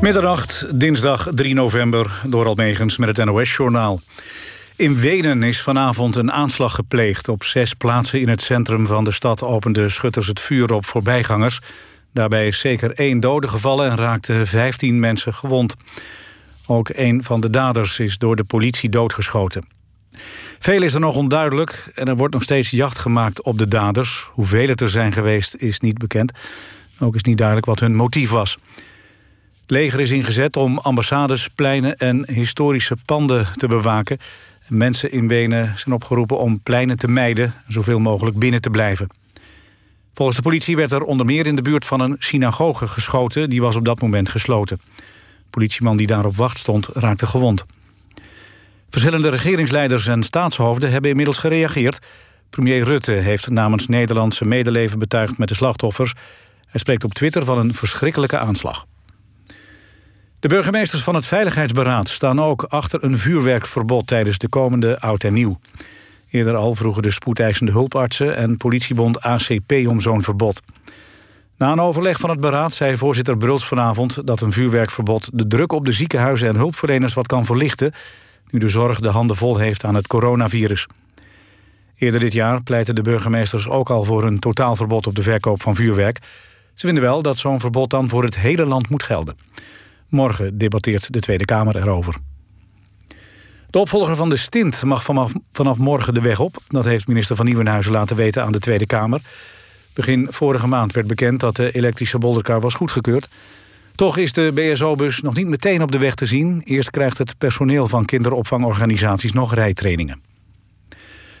[0.00, 4.00] Middernacht, dinsdag 3 november, door Almegens met het NOS-journaal.
[4.76, 7.28] In Wenen is vanavond een aanslag gepleegd.
[7.28, 11.60] Op zes plaatsen in het centrum van de stad openden schutters het vuur op voorbijgangers.
[12.12, 15.74] Daarbij is zeker één dode gevallen en raakten 15 mensen gewond.
[16.66, 19.66] Ook een van de daders is door de politie doodgeschoten.
[20.58, 24.28] Veel is er nog onduidelijk en er wordt nog steeds jacht gemaakt op de daders.
[24.32, 26.32] Hoeveel het er zijn geweest is niet bekend.
[26.98, 28.58] Ook is niet duidelijk wat hun motief was.
[29.64, 34.18] Het leger is ingezet om ambassades, pleinen en historische panden te bewaken.
[34.68, 37.44] Mensen in Wenen zijn opgeroepen om pleinen te mijden...
[37.44, 39.06] en zoveel mogelijk binnen te blijven.
[40.12, 43.50] Volgens de politie werd er onder meer in de buurt van een synagoge geschoten.
[43.50, 44.80] Die was op dat moment gesloten.
[45.50, 47.66] Politieman die daar op wacht stond raakte gewond.
[48.90, 52.06] Verschillende regeringsleiders en staatshoofden hebben inmiddels gereageerd.
[52.50, 56.12] Premier Rutte heeft namens Nederlandse medeleven betuigd met de slachtoffers.
[56.66, 58.86] Hij spreekt op Twitter van een verschrikkelijke aanslag.
[60.44, 65.32] De burgemeesters van het Veiligheidsberaad staan ook achter een vuurwerkverbod tijdens de komende Oud en
[65.32, 65.58] Nieuw.
[66.30, 70.62] Eerder al vroegen de spoedeisende hulpartsen en politiebond ACP om zo'n verbod.
[71.56, 75.72] Na een overleg van het beraad zei voorzitter Bruls vanavond dat een vuurwerkverbod de druk
[75.72, 77.92] op de ziekenhuizen en hulpverleners wat kan verlichten,
[78.50, 80.86] nu de zorg de handen vol heeft aan het coronavirus.
[81.96, 85.74] Eerder dit jaar pleitten de burgemeesters ook al voor een totaalverbod op de verkoop van
[85.74, 86.18] vuurwerk.
[86.74, 89.36] Ze vinden wel dat zo'n verbod dan voor het hele land moet gelden.
[90.14, 92.14] Morgen debatteert de Tweede Kamer erover.
[93.70, 96.56] De opvolger van de stint mag vanaf, vanaf morgen de weg op.
[96.68, 99.20] Dat heeft minister van Nieuwenhuizen laten weten aan de Tweede Kamer.
[99.92, 103.28] Begin vorige maand werd bekend dat de elektrische bolderkar was goedgekeurd.
[103.94, 106.62] Toch is de BSO-bus nog niet meteen op de weg te zien.
[106.64, 110.22] Eerst krijgt het personeel van kinderopvangorganisaties nog rijtrainingen.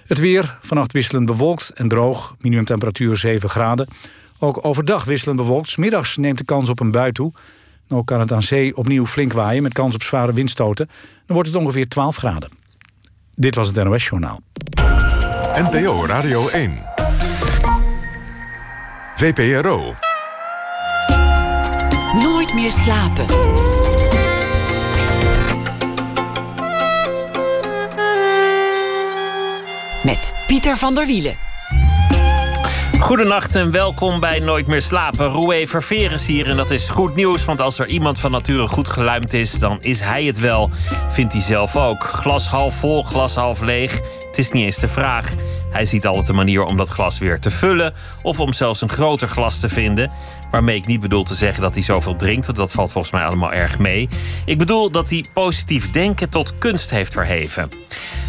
[0.06, 2.34] Het weer, vannacht wisselend bewolkt en droog.
[2.40, 3.88] Minimumtemperatuur 7 graden.
[4.38, 5.68] Ook overdag wisselend bewolkt.
[5.68, 7.32] Smiddags neemt de kans op een bui toe.
[7.88, 10.86] Ook kan het aan zee opnieuw flink waaien met kans op zware windstoten.
[11.26, 12.50] Dan wordt het ongeveer 12 graden.
[13.34, 14.40] Dit was het NOS Journaal.
[15.54, 16.82] NPO Radio 1.
[19.16, 19.94] VPRO.
[22.22, 23.26] Nooit meer slapen.
[30.04, 31.53] Met Pieter van der Wielen.
[32.98, 35.26] Goedenacht en welkom bij Nooit meer slapen.
[35.26, 38.88] Roué Ververes hier en dat is goed nieuws, want als er iemand van nature goed
[38.88, 40.70] geluimd is, dan is hij het wel,
[41.08, 42.04] vindt hij zelf ook.
[42.04, 44.00] Glas half vol, glas half leeg.
[44.26, 45.34] Het is niet eens de vraag.
[45.70, 48.88] Hij ziet altijd een manier om dat glas weer te vullen of om zelfs een
[48.88, 50.10] groter glas te vinden.
[50.54, 53.24] Waarmee ik niet bedoel te zeggen dat hij zoveel drinkt, want dat valt volgens mij
[53.24, 54.08] allemaal erg mee.
[54.44, 57.70] Ik bedoel dat hij positief denken tot kunst heeft verheven.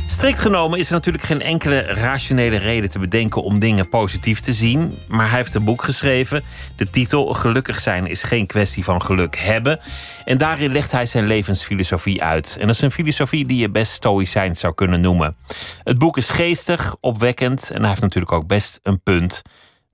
[0.07, 4.53] Strikt genomen is er natuurlijk geen enkele rationele reden te bedenken om dingen positief te
[4.53, 4.93] zien.
[5.07, 6.43] Maar hij heeft een boek geschreven.
[6.75, 9.79] De titel Gelukkig zijn is geen kwestie van geluk hebben.
[10.25, 12.57] En daarin legt hij zijn levensfilosofie uit.
[12.59, 15.35] En dat is een filosofie die je best stoïcijns zou kunnen noemen.
[15.83, 19.41] Het boek is geestig, opwekkend en hij heeft natuurlijk ook best een punt.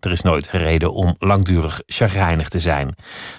[0.02, 2.96] Er is nooit reden om langdurig chagrijnig te zijn.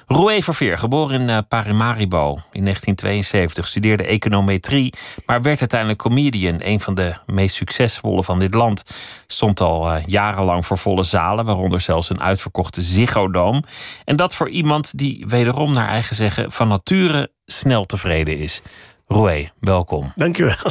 [0.06, 4.94] Roué Verveer, geboren in uh, Paramaribo in 1972, studeerde econometrie,
[5.26, 6.56] maar werd uiteindelijk comedian.
[6.58, 8.82] Een van de meest succesvolle van dit land.
[9.26, 13.60] Stond al uh, jarenlang voor volle zalen, waaronder zelfs een uitverkochte Ziggo.
[14.04, 18.62] En dat voor iemand die wederom naar eigen zeggen van nature snel tevreden is.
[19.06, 20.12] Roué, welkom.
[20.16, 20.54] Dankjewel.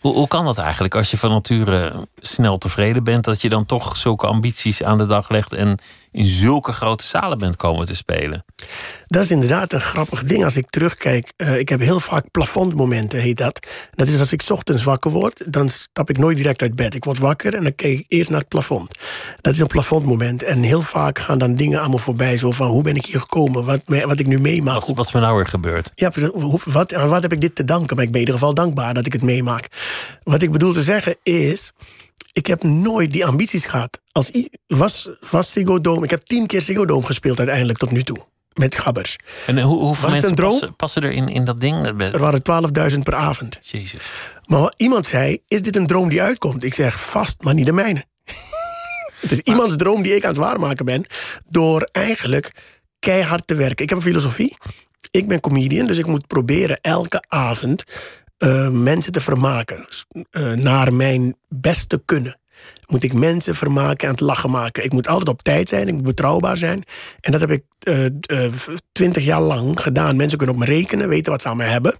[0.00, 3.66] Hoe, hoe kan dat eigenlijk als je van nature snel tevreden bent, dat je dan
[3.66, 5.78] toch zulke ambities aan de dag legt en
[6.14, 8.44] in zulke grote zalen bent komen te spelen?
[9.06, 11.32] Dat is inderdaad een grappig ding als ik terugkijk.
[11.36, 13.66] Uh, ik heb heel vaak plafondmomenten, heet dat.
[13.94, 16.94] Dat is als ik ochtends wakker word, dan stap ik nooit direct uit bed.
[16.94, 18.98] Ik word wakker en dan kijk ik eerst naar het plafond.
[19.40, 20.42] Dat is een plafondmoment.
[20.42, 22.38] En heel vaak gaan dan dingen aan me voorbij.
[22.38, 23.64] Zo van, hoe ben ik hier gekomen?
[23.64, 24.74] Wat, wat ik nu meemaak.
[24.80, 25.90] Wat, wat is me nou weer gebeurd?
[25.94, 26.10] Ja,
[26.64, 27.96] wat, wat heb ik dit te danken?
[27.96, 29.66] Maar ik ben in ieder geval dankbaar dat ik het meemaak.
[30.22, 31.72] Wat ik bedoel te zeggen is
[32.34, 34.00] ik heb nooit die ambities gehad.
[34.12, 34.30] Als
[34.66, 38.24] was, was Ziggo Dome, ik heb tien keer Ziggo Dome gespeeld uiteindelijk tot nu toe.
[38.52, 39.16] Met gabbers.
[39.46, 41.86] En hoe, hoeveel mensen passen, passen, er in, in dat ding?
[42.00, 42.42] Er waren
[42.92, 43.58] 12.000 per avond.
[43.62, 44.02] Jezus.
[44.46, 46.64] Maar iemand zei, is dit een droom die uitkomt?
[46.64, 48.04] Ik zeg, vast, maar niet de mijne.
[49.20, 51.04] het is iemands droom die ik aan het waarmaken ben...
[51.48, 52.50] door eigenlijk
[52.98, 53.84] keihard te werken.
[53.84, 54.56] Ik heb een filosofie.
[55.10, 57.84] Ik ben comedian, dus ik moet proberen elke avond
[58.38, 59.88] uh, mensen te vermaken.
[60.30, 62.38] Uh, naar mijn beste kunnen.
[62.86, 64.84] Moet ik mensen vermaken en het lachen maken.
[64.84, 66.84] Ik moet altijd op tijd zijn, ik moet betrouwbaar zijn.
[67.20, 68.46] En dat heb ik uh,
[68.92, 70.16] twintig jaar lang gedaan.
[70.16, 71.94] Mensen kunnen op me rekenen, weten wat ze aan me hebben.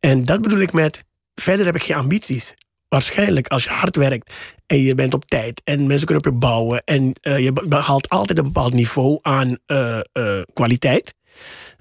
[0.00, 1.04] En dat bedoel ik met,
[1.34, 2.54] verder heb ik geen ambities.
[2.88, 4.32] Waarschijnlijk als je hard werkt
[4.66, 8.38] en je bent op tijd en mensen kunnen op je bouwen en je behaalt altijd
[8.38, 9.56] een bepaald niveau aan
[10.52, 11.14] kwaliteit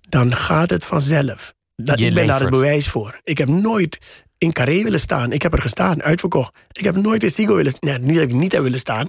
[0.10, 1.54] dan gaat het vanzelf.
[1.76, 3.20] Dat, ik ben daar het bewijs voor.
[3.24, 3.98] Ik heb nooit
[4.38, 5.32] in Carré willen staan.
[5.32, 6.54] Ik heb er gestaan, uitverkocht.
[6.72, 7.90] Ik heb nooit in Sigo willen staan.
[7.90, 9.08] Nee, niet dat ik niet heb willen staan.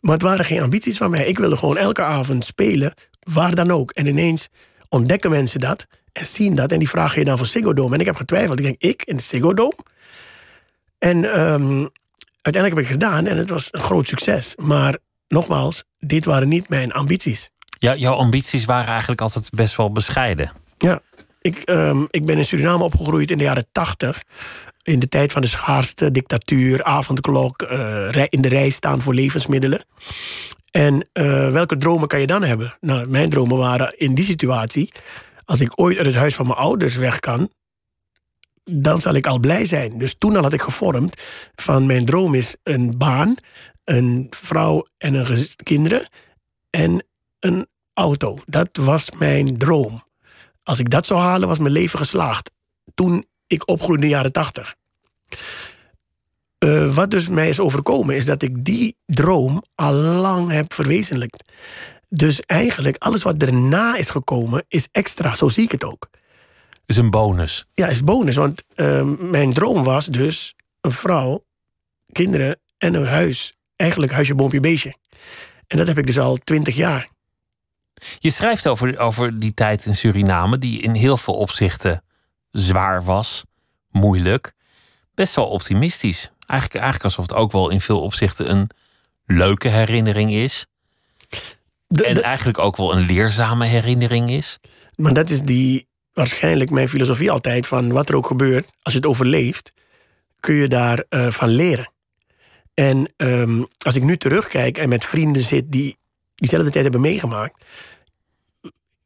[0.00, 1.26] Maar het waren geen ambities van mij.
[1.26, 3.90] Ik wilde gewoon elke avond spelen, waar dan ook.
[3.90, 4.48] En ineens
[4.88, 6.72] ontdekken mensen dat en zien dat.
[6.72, 7.94] En die vragen je dan voor Ziggo Dome.
[7.94, 8.58] En ik heb getwijfeld.
[8.58, 9.76] Ik denk, ik in de Ziggo Dome?
[10.98, 11.86] En ehm,
[12.42, 14.56] uiteindelijk heb ik het gedaan en het was een groot succes.
[14.56, 17.50] Maar nogmaals, dit waren niet mijn ambities.
[17.78, 20.52] Ja, jouw ambities waren eigenlijk altijd best wel bescheiden.
[20.78, 21.00] Ja,
[21.48, 24.22] ik, ehm, ik ben in Suriname opgegroeid in de jaren tachtig.
[24.82, 29.84] In de tijd van de schaarste, dictatuur, avondklok, eh, in de rij staan voor levensmiddelen.
[30.70, 32.76] En eh, welke dromen kan je dan hebben?
[32.80, 34.92] Nou, mijn dromen waren in die situatie.
[35.44, 37.50] Als ik ooit uit het huis van mijn ouders weg kan,
[38.64, 39.98] dan zal ik al blij zijn.
[39.98, 41.22] Dus toen al had ik gevormd
[41.54, 43.34] van mijn droom is een baan,
[43.84, 46.08] een vrouw en een kinderen
[46.70, 47.04] en
[47.40, 48.38] een auto.
[48.46, 50.02] Dat was mijn droom.
[50.68, 52.50] Als ik dat zou halen, was mijn leven geslaagd.
[52.94, 54.74] Toen ik opgroeide in de jaren tachtig.
[56.58, 61.52] Eh, wat dus mij is overkomen, is dat ik die droom al lang heb verwezenlijkt.
[62.08, 65.34] Dus eigenlijk, alles wat erna is gekomen, is extra.
[65.34, 66.08] Zo zie ik het ook.
[66.86, 67.66] is een bonus.
[67.74, 68.36] Ja, is bonus.
[68.36, 71.44] Want eh, mijn droom was dus een vrouw,
[72.12, 73.54] kinderen en een huis.
[73.76, 74.96] Eigenlijk huisje, boompje, beestje.
[75.66, 77.08] En dat heb ik dus al twintig jaar.
[78.18, 82.02] Je schrijft over, over die tijd in Suriname, die in heel veel opzichten
[82.50, 83.44] zwaar was,
[83.90, 84.52] moeilijk,
[85.14, 86.30] best wel optimistisch.
[86.46, 88.70] Eigenlijk, eigenlijk alsof het ook wel in veel opzichten een
[89.26, 90.66] leuke herinnering is.
[91.86, 94.58] De- En de- eigenlijk ook wel een leerzame herinnering is.
[94.94, 98.98] Maar dat is die waarschijnlijk mijn filosofie altijd van wat er ook gebeurt, als je
[99.00, 99.72] het overleeft,
[100.40, 101.92] kun je daar eh, van leren.
[102.74, 105.96] En ehm, als ik nu terugkijk en met vrienden zit die
[106.38, 107.54] diezelfde tijd hebben meegemaakt,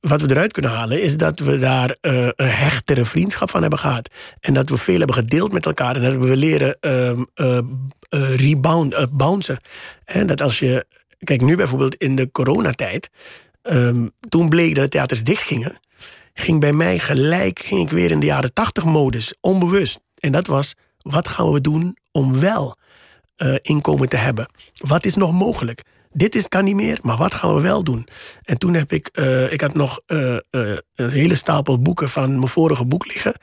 [0.09, 3.79] wat we eruit kunnen halen is dat we daar eh, een hechtere vriendschap van hebben
[3.79, 4.11] gehad.
[4.41, 5.97] En dat we veel hebben gedeeld met elkaar.
[5.97, 7.59] En dat we leren ehm, eh,
[8.09, 9.59] eh, rebound, eh, bouncen.
[10.05, 10.87] En dat als je,
[11.19, 13.11] kijk nu bijvoorbeeld in de coronatijd,
[13.63, 15.79] ehm, toen bleek dat de theaters dichtgingen
[16.35, 20.01] ging bij mij gelijk ging ik weer in de jaren tachtig modus, onbewust.
[20.19, 22.77] En dat was, wat gaan we doen om wel
[23.63, 24.47] inkomen te hebben?
[24.79, 25.83] Wat is nog mogelijk?
[26.13, 28.09] Dit is, kan niet meer, maar wat gaan we wel doen?
[28.43, 30.41] En toen heb ik, eh, ik had nog eh, eh,
[30.95, 33.35] een hele stapel boeken van mijn vorige boek liggen.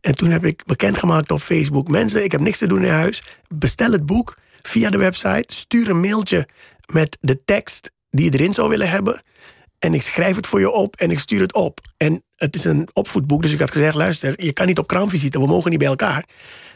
[0.00, 3.22] En toen heb ik bekendgemaakt op Facebook, mensen, ik heb niks te doen in huis.
[3.48, 6.48] Bestel het boek via de website, stuur een mailtje
[6.92, 9.22] met de tekst die je erin zou willen hebben.
[9.78, 11.80] En ik schrijf het voor je op en ik stuur het op.
[11.96, 15.40] En het is een opvoedboek, dus ik had gezegd: luister, je kan niet op kraamvisite,
[15.40, 16.24] we mogen niet bij elkaar.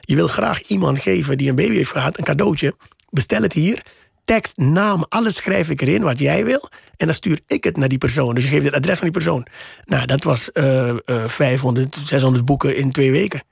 [0.01, 2.75] Je wil graag iemand geven die een baby heeft gehad, een cadeautje.
[3.11, 3.83] Bestel het hier.
[4.29, 6.69] Tekst, naam, alles schrijf ik erin wat jij wil.
[6.97, 8.35] En dan stuur ik het naar die persoon.
[8.35, 9.47] Dus je geeft het adres van die persoon.
[9.85, 13.43] Nou, dat was eh, eh, 500, 600 boeken in twee weken.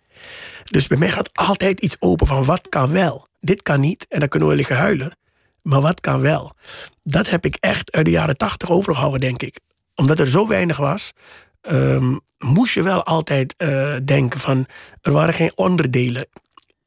[0.64, 3.26] Dus bij mij gaat altijd iets open van wat kan wel.
[3.40, 5.16] Dit kan niet en dan kunnen we liggen huilen.
[5.62, 6.52] Maar wat kan wel?
[7.02, 9.60] Dat heb ik echt uit de jaren tachtig overgehouden, denk ik.
[9.94, 11.12] Omdat er zo weinig was,
[11.60, 14.66] ehm, moest je wel altijd eh, denken van...
[15.02, 16.26] er waren geen onderdelen.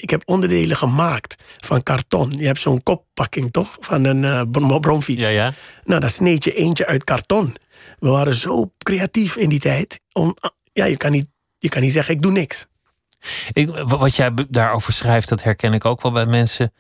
[0.01, 2.31] Ik heb onderdelen gemaakt van karton.
[2.37, 3.77] Je hebt zo'n koppakking, toch?
[3.79, 5.21] Van een brom- bromfiets.
[5.21, 5.53] Ja, ja.
[5.83, 7.55] Nou, dan sneed je eentje uit karton.
[7.99, 9.99] We waren zo creatief in die tijd.
[10.13, 10.35] Om,
[10.73, 12.65] ja, je kan, niet, je kan niet zeggen, ik doe niks.
[13.53, 16.73] Ik, wa- wat jij daarover schrijft, dat herken ik ook wel bij mensen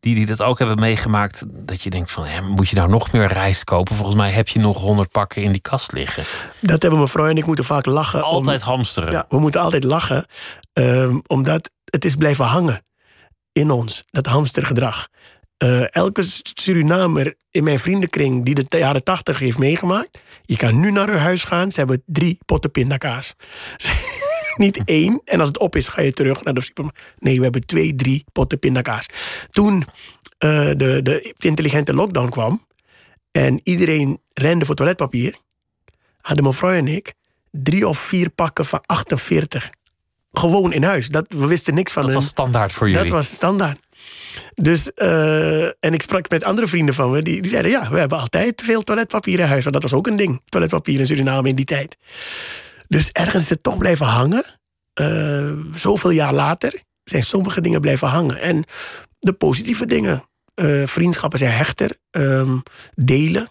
[0.00, 1.44] die, die dat ook hebben meegemaakt.
[1.48, 3.94] Dat je denkt van, hè, moet je nou nog meer rijst kopen?
[3.96, 6.24] Volgens mij heb je nog honderd pakken in die kast liggen.
[6.60, 8.18] Dat hebben mijn vrouw en ik moeten vaak lachen.
[8.26, 9.12] om- Altijd hamsteren.
[9.12, 10.26] Ja, we moeten altijd lachen,
[10.72, 12.84] ehm, omdat het is blijven hangen
[13.52, 15.08] in ons, dat hamstergedrag.
[15.56, 16.24] Eh, elke
[16.54, 21.18] Surinamer in mijn vriendenkring die de jaren tachtig heeft meegemaakt, je kan nu naar hun
[21.18, 23.34] huis gaan, ze hebben drie potten pindakaas.
[24.56, 27.14] Niet één, en als het op is, ga je terug naar de supermarkt.
[27.18, 29.06] Nee, we hebben twee, drie potten pindakaas.
[29.50, 29.84] Toen
[30.38, 32.64] eh, de, de intelligente lockdown kwam
[33.30, 35.38] en iedereen rende voor toiletpapier,
[36.20, 37.14] hadden mijn vrouw en ik
[37.50, 39.70] drie of vier pakken van 48.
[40.38, 41.08] Gewoon in huis.
[41.08, 42.20] Dat, we wisten niks van Dat hun.
[42.20, 43.02] was standaard voor jullie.
[43.02, 43.78] Dat was standaard.
[44.54, 47.98] Dus, eh, en ik sprak met andere vrienden van me, die, die zeiden: Ja, we
[47.98, 49.62] hebben altijd veel toiletpapier in huis.
[49.62, 51.96] Want dat was ook een ding, toiletpapier in Suriname in die tijd.
[52.88, 54.44] Dus ergens is het toch blijven hangen.
[54.94, 58.40] Eh, zoveel jaar later zijn sommige dingen blijven hangen.
[58.40, 58.64] En
[59.18, 62.58] de positieve dingen, eh, vriendschappen zijn hechter, ehm,
[62.94, 63.48] delen,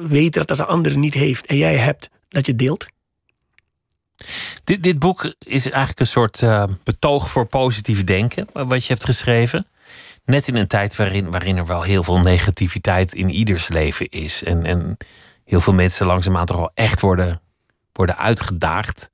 [0.00, 2.86] weten dat als een ander niet heeft en jij hebt, dat je deelt.
[4.64, 9.04] Dit, dit boek is eigenlijk een soort eh, betoog voor positief denken, wat je hebt
[9.04, 9.66] geschreven.
[10.24, 14.42] Net in een tijd waarin, waarin er wel heel veel negativiteit in ieders leven is.
[14.42, 14.96] En, en
[15.44, 17.40] heel veel mensen langzaamaan toch wel echt worden,
[17.92, 19.10] worden uitgedaagd.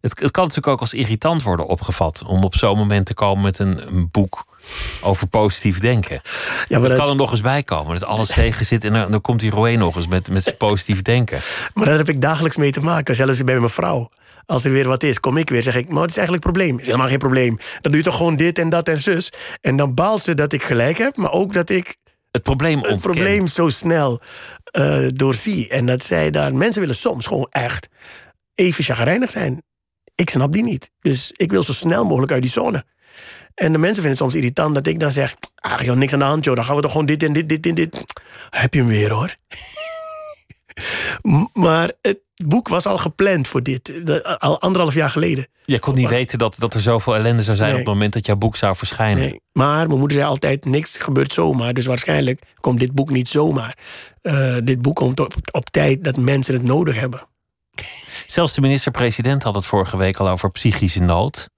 [0.00, 3.44] Het, het kan natuurlijk ook als irritant worden opgevat om op zo'n moment te komen
[3.44, 4.44] met een, een boek
[5.00, 6.20] over positief denken.
[6.22, 6.22] Ja,
[6.68, 9.10] maar Het dat, kan er nog eens bij komen dat alles tegen zit en dan,
[9.10, 11.40] dan komt die Roé nog eens met, met zijn positief denken.
[11.74, 13.14] maar daar heb ik dagelijks mee te maken.
[13.14, 14.10] Zelfs bij mijn vrouw.
[14.46, 15.62] Als er weer wat is, kom ik weer.
[15.62, 16.78] Zeg ik, maar wat is eigenlijk het probleem?
[16.78, 17.56] Is helemaal geen probleem.
[17.56, 19.32] Dan doe je toch gewoon dit en dat en zus.
[19.60, 21.96] En dan baalt ze dat ik gelijk heb, maar ook dat ik
[22.30, 24.20] Het probleem het probleem zo snel
[24.64, 25.68] eh, doorzie.
[25.68, 26.54] En dat zij daar...
[26.54, 27.88] Mensen willen soms gewoon echt
[28.54, 29.62] even chagrijnig zijn.
[30.14, 30.90] Ik snap die niet.
[31.00, 32.84] Dus ik wil zo snel mogelijk uit die zone.
[33.54, 35.34] En de mensen vinden het soms irritant dat ik dan zeg...
[35.54, 37.48] Ach joh, niks aan de hand joh, dan gaan we toch gewoon dit en dit,
[37.48, 38.04] dit, dit, dit.
[38.50, 39.36] Heb je hem weer hoor.
[41.52, 43.84] Maar het boek was al gepland voor dit.
[44.06, 45.46] De- al anderhalf jaar geleden.
[45.64, 47.78] Je kon niet weten dat, dat er zoveel ellende zou zijn Nee.
[47.80, 49.22] op het moment dat jouw boek zou verschijnen.
[49.22, 49.40] Nee.
[49.52, 51.74] Maar mijn moeder zei altijd, niks gebeurt zomaar.
[51.74, 53.78] Dus waarschijnlijk komt dit boek niet zomaar.
[54.22, 57.26] Eh, dit boek komt op, op tijd dat mensen het nodig hebben.
[58.26, 61.48] Zelfs de minister-president had het vorige week al over psychische nood.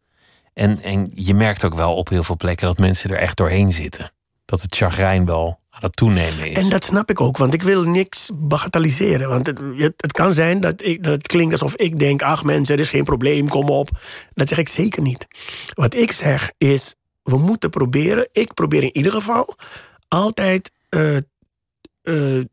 [0.55, 3.73] En, en je merkt ook wel op heel veel plekken dat mensen er echt doorheen
[3.73, 4.13] zitten.
[4.49, 6.57] Dat het chagrijn wel aan het toenemen is.
[6.57, 9.29] En dat snap ik ook, want ik wil niks bagatelliseren.
[9.29, 9.63] Want het,
[9.97, 12.23] het, kan zijn dat, ik, dat het klinkt alsof ik denk...
[12.23, 13.89] ach mensen, er is geen probleem, kom op.
[14.35, 15.27] Dat zeg ik zeker niet.
[15.75, 18.29] Wat ik zeg is, we moeten proberen...
[18.33, 19.55] ik probeer in ieder geval
[20.09, 20.71] altijd...
[20.89, 21.17] eh,
[22.03, 22.45] eh,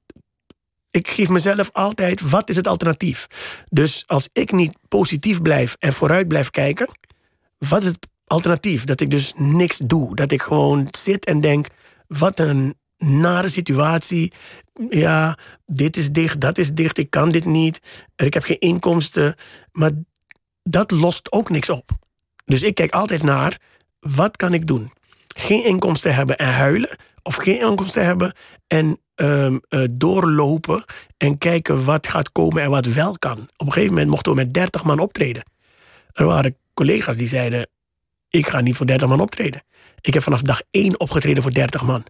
[0.91, 3.27] ik geef mezelf altijd, wat is het alternatief?
[3.69, 6.87] Dus als ik niet positief blijf en vooruit blijf kijken...
[7.57, 8.83] wat is het alternatief?
[8.83, 10.15] Dat ik dus niks doe.
[10.15, 11.67] Dat ik gewoon zit en denk,
[12.07, 14.33] wat een nare situatie.
[14.89, 17.79] Ja, dit is dicht, dat is dicht, ik kan dit niet.
[18.15, 19.35] Ik heb geen inkomsten.
[19.71, 19.91] Maar
[20.63, 21.91] dat lost ook niks op.
[22.45, 23.61] Dus ik kijk altijd naar,
[23.99, 24.91] wat kan ik doen?
[25.37, 26.97] Geen inkomsten hebben en huilen.
[27.23, 28.33] Of geen inkomsten hebben
[28.67, 30.83] en ehm, eh, doorlopen
[31.17, 33.37] en kijken wat gaat komen en wat wel kan.
[33.37, 35.43] Op een gegeven moment mochten we met 30 man optreden.
[36.11, 37.69] Er waren collega's die zeiden:
[38.29, 39.63] Ik ga niet voor 30 man optreden.
[40.01, 42.05] Ik heb vanaf dag 1 opgetreden voor 30 man.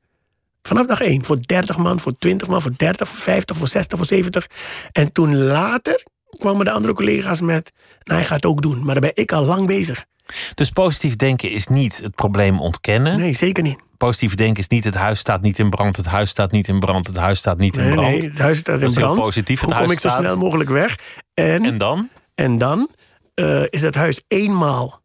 [0.61, 3.97] Vanaf dag 1 voor 30 man, voor 20 man, voor 30, voor 50, voor 60,
[3.97, 4.47] voor 70.
[4.91, 6.03] En toen later
[6.39, 7.71] kwamen de andere collega's met:
[8.03, 8.77] Nou, hij gaat het ook doen.
[8.85, 10.05] Maar daar ben ik al lang bezig.
[10.53, 13.17] Dus positief denken is niet het probleem ontkennen.
[13.17, 13.79] Nee, zeker niet.
[13.97, 16.79] Positief denken is niet het huis staat niet in brand, het huis staat niet in
[16.79, 18.07] brand, het huis staat niet in brand.
[18.07, 19.19] nee, het huis staat Dat in brand.
[19.21, 20.95] positief, het Hoe kom huis ik zo snel mogelijk weg?
[21.33, 22.09] En, En dan?
[22.35, 22.89] en dan
[23.33, 25.01] eh, is het huis eenmaal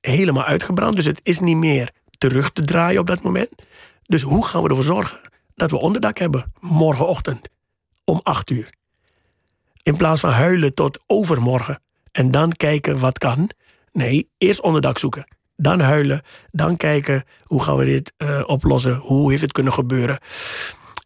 [0.00, 0.96] helemaal uitgebrand.
[0.96, 3.48] Dus het is niet meer terug te draaien op dat moment.
[4.06, 5.20] Dus hoe gaan we ervoor zorgen
[5.54, 7.48] dat we onderdak hebben morgenochtend
[8.04, 8.70] om acht uur?
[9.82, 11.82] In plaats van huilen tot overmorgen
[12.12, 13.50] en dan kijken wat kan.
[13.92, 15.36] Nee, eerst onderdak zoeken.
[15.56, 16.20] Dan huilen,
[16.50, 18.96] dan kijken hoe gaan we dit eh, oplossen.
[18.96, 20.18] Hoe heeft het kunnen gebeuren?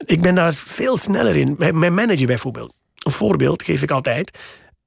[0.04, 1.54] Ik ben daar veel sneller in.
[1.58, 2.74] Mijn manager bijvoorbeeld.
[2.98, 4.38] Een voorbeeld geef ik altijd.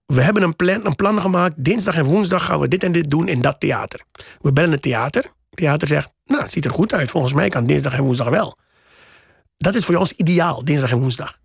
[0.05, 1.63] We hebben een plan, een plan gemaakt.
[1.63, 4.01] Dinsdag en woensdag gaan we dit en dit doen in dat theater.
[4.41, 5.25] We bellen het theater.
[5.55, 7.12] Theater zegt, nou, het ziet er goed uit.
[7.12, 8.57] Volgens mij kan dinsdag en woensdag wel.
[9.57, 11.39] Dat is voor ons ideaal, dinsdag en woensdag.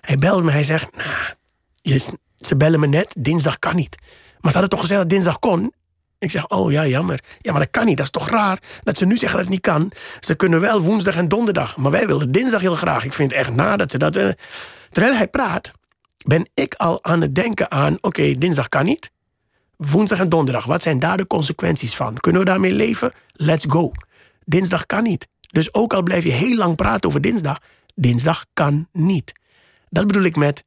[0.00, 3.96] Hij belt me, hij zegt, nou, ze bellen me net, dinsdag kan niet.
[4.40, 5.72] Maar ze hadden toch gezegd dat dinsdag kon?
[6.18, 7.20] Ik zeg, oh ja, jammer.
[7.38, 7.96] Ja, maar dat kan niet.
[7.96, 9.92] Dat is toch raar dat ze nu zeggen dat het niet kan.
[10.20, 11.76] Ze kunnen wel woensdag en donderdag.
[11.76, 13.04] Maar wij wilden dinsdag heel graag.
[13.04, 14.12] Ik vind het echt na dat ze dat...
[14.90, 15.70] Terwijl hij praat,
[16.26, 17.98] ben ik al aan het denken aan...
[18.00, 19.10] oké, dinsdag kan niet.
[19.76, 22.16] Woensdag en donderdag, wat zijn daar de consequenties van?
[22.16, 23.12] Kunnen we daarmee leven?
[23.32, 23.92] Let's go.
[24.44, 25.28] Dinsdag kan niet.
[25.40, 27.58] Dus ook al blijf je heel lang praten over dinsdag...
[27.94, 29.32] dinsdag kan niet.
[29.88, 30.64] Dat bedoel ik met...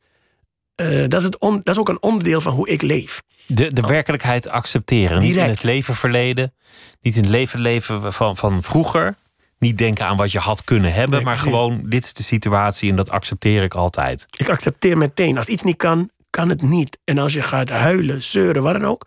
[0.76, 3.22] eh, dat, is het on- dat is ook een onderdeel van hoe ik leef.
[3.48, 5.20] De, de werkelijkheid accepteren.
[5.20, 6.54] Niet in het leven verleden.
[7.02, 9.16] Niet in het leven leven van, van vroeger.
[9.60, 11.16] Niet denken aan wat je had kunnen hebben.
[11.16, 14.26] Nee, maar gewoon, dit is de situatie en dat accepteer ik altijd.
[14.38, 15.38] Ik accepteer meteen.
[15.38, 16.98] Als iets niet kan, kan het niet.
[17.04, 19.06] En als je gaat huilen, zeuren, wat dan ook,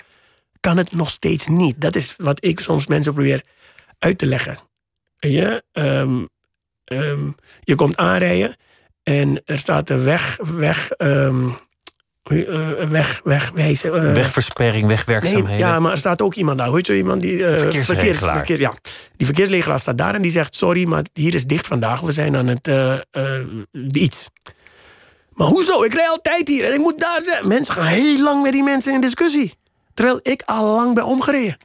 [0.60, 1.80] kan het nog steeds niet.
[1.80, 3.42] Dat is wat ik soms mensen probeer
[3.98, 4.58] uit te leggen.
[5.18, 6.24] Je, Ehm,
[6.84, 7.30] ehm,
[7.60, 8.56] je komt aanrijden
[9.02, 11.48] en er staat een weg, weg, ehm,
[12.22, 13.94] eh, weg, wegwijzer.
[13.94, 15.48] eh, Wegversperring, wegwerkzaamheden.
[15.50, 16.66] Nee, ja, maar er staat ook iemand daar.
[16.66, 17.38] Hoe heet zo iemand die.
[17.44, 18.36] Verkeersregelaar.
[18.36, 18.72] verkeer- ja.
[19.16, 22.00] Die verkeersregelaar staat daar en die zegt: Sorry, maar hier is dicht vandaag.
[22.00, 22.70] We zijn aan het.
[23.92, 24.28] iets.
[25.38, 25.82] Maar hoezo?
[25.82, 27.48] Ik rij altijd hier en ik moet daar zijn.
[27.48, 29.54] Mensen gaan heel lang met die mensen in discussie.
[29.94, 31.56] Terwijl ik al lang ben omgereden.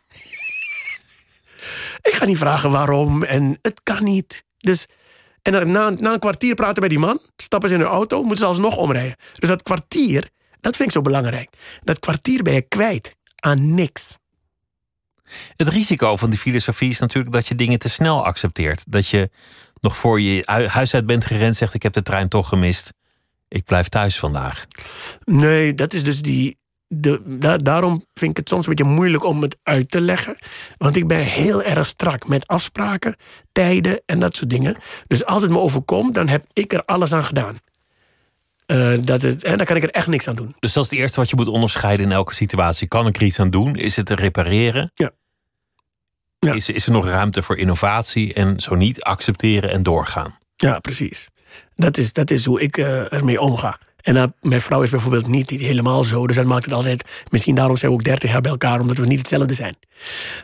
[2.10, 4.44] ik ga niet vragen waarom en het kan niet.
[4.58, 4.86] Dus.
[5.42, 8.38] En na, na een kwartier praten met die man, stappen ze in hun auto, moeten
[8.38, 9.16] ze alsnog omrijden.
[9.34, 10.30] Dus dat kwartier,
[10.62, 11.50] dat vind ik zo belangrijk.
[11.82, 14.18] Dat kwartier ben je kwijt aan niks.
[15.56, 18.92] Het risico van die filosofie is natuurlijk dat je dingen te snel accepteert.
[18.92, 19.30] Dat je
[19.82, 22.92] nog voor je hu- huis uit bent gerend, zegt: Ik heb de trein toch gemist.
[23.54, 24.66] Ik blijf thuis vandaag.
[25.24, 26.58] Nee, dat is dus die,
[26.88, 30.38] de, da- daarom vind ik het soms een beetje moeilijk om het uit te leggen.
[30.78, 33.16] Want ik ben heel erg strak met afspraken,
[33.52, 34.78] tijden en dat soort dingen.
[35.08, 37.58] Dus als het me overkomt, dan heb ik er alles aan gedaan.
[38.66, 40.56] Eh, dat het, en dan kan ik er echt niks aan doen.
[40.60, 42.88] Dus dat is het eerste wat je moet onderscheiden in elke situatie.
[42.88, 43.76] Kan ik er iets aan doen?
[43.76, 44.92] Is het te repareren?
[44.94, 45.12] Ja.
[46.40, 46.54] Ja.
[46.54, 48.34] Is, is er nog ruimte voor innovatie?
[48.34, 50.38] En zo niet, accepteren en doorgaan.
[50.56, 51.28] Ja, precies.
[51.76, 53.80] Dat is, dat is hoe ik eh, ermee omga.
[54.02, 56.28] En uh, mijn vrouw is bijvoorbeeld niet, helemaal zo.
[56.28, 57.24] Dus dat maakt het altijd.
[57.30, 59.76] Misschien daarom zijn we ook 30 jaar bij elkaar, omdat we niet hetzelfde zijn.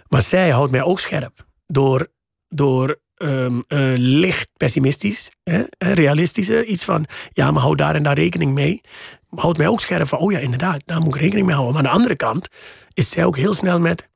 [0.07, 1.47] Maar zij houdt mij ook scherp.
[1.67, 2.07] Door,
[2.47, 6.63] door um, uh, licht pessimistisch, hè, realistischer.
[6.63, 8.81] Iets van, ja, maar hou daar en daar rekening mee.
[9.29, 11.75] Houdt mij ook scherp van, oh ja, inderdaad, daar moet ik rekening mee houden.
[11.75, 12.47] Maar aan de andere kant
[12.93, 14.09] is zij ook heel snel met,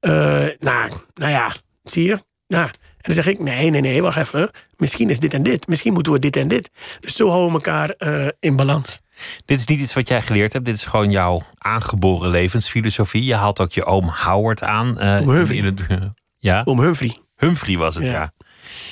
[0.00, 1.52] nou, nou ja,
[1.82, 2.18] zie je?
[2.46, 2.70] Nou,
[3.14, 4.50] dan zeg ik, nee, nee, nee, wacht even.
[4.76, 5.66] Misschien is dit en dit.
[5.66, 6.70] Misschien moeten we dit en dit.
[7.00, 9.00] Dus zo houden we elkaar uh, in balans.
[9.44, 10.64] Dit is niet iets wat jij geleerd hebt.
[10.64, 13.24] Dit is gewoon jouw aangeboren levensfilosofie.
[13.24, 14.94] Je haalt ook je oom Howard aan.
[14.98, 15.56] Uh, oom Humphrey.
[15.56, 15.96] In het, uh,
[16.38, 16.62] ja?
[16.64, 17.18] Oom Humphrey.
[17.36, 18.12] Humphrey was het, ja.
[18.12, 18.32] ja.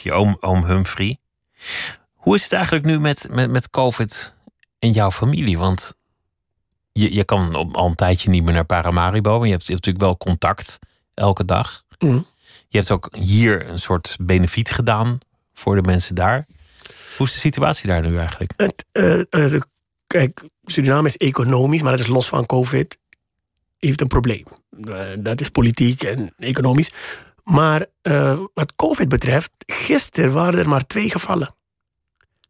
[0.02, 1.18] Je oom, oom Humphrey.
[2.14, 4.34] Hoe is het eigenlijk nu met, met, met COVID
[4.78, 5.58] in jouw familie?
[5.58, 5.94] Want
[6.92, 9.38] je, je kan al een tijdje niet meer naar Paramaribo.
[9.38, 10.78] Maar je hebt, je hebt natuurlijk wel contact
[11.14, 11.82] elke dag.
[11.98, 12.26] Mm.
[12.68, 15.18] Je hebt ook hier een soort benefiet gedaan
[15.52, 16.46] voor de mensen daar.
[17.16, 18.52] Hoe is de situatie daar nu eigenlijk?
[18.56, 19.60] Het, uh, uh,
[20.06, 22.98] kijk, Suriname is economisch, maar dat is los van COVID.
[23.78, 24.44] Heeft een probleem.
[24.80, 26.90] Uh, dat is politiek en economisch.
[27.42, 27.86] Maar
[28.54, 31.54] wat COVID betreft, gisteren waren er maar twee gevallen.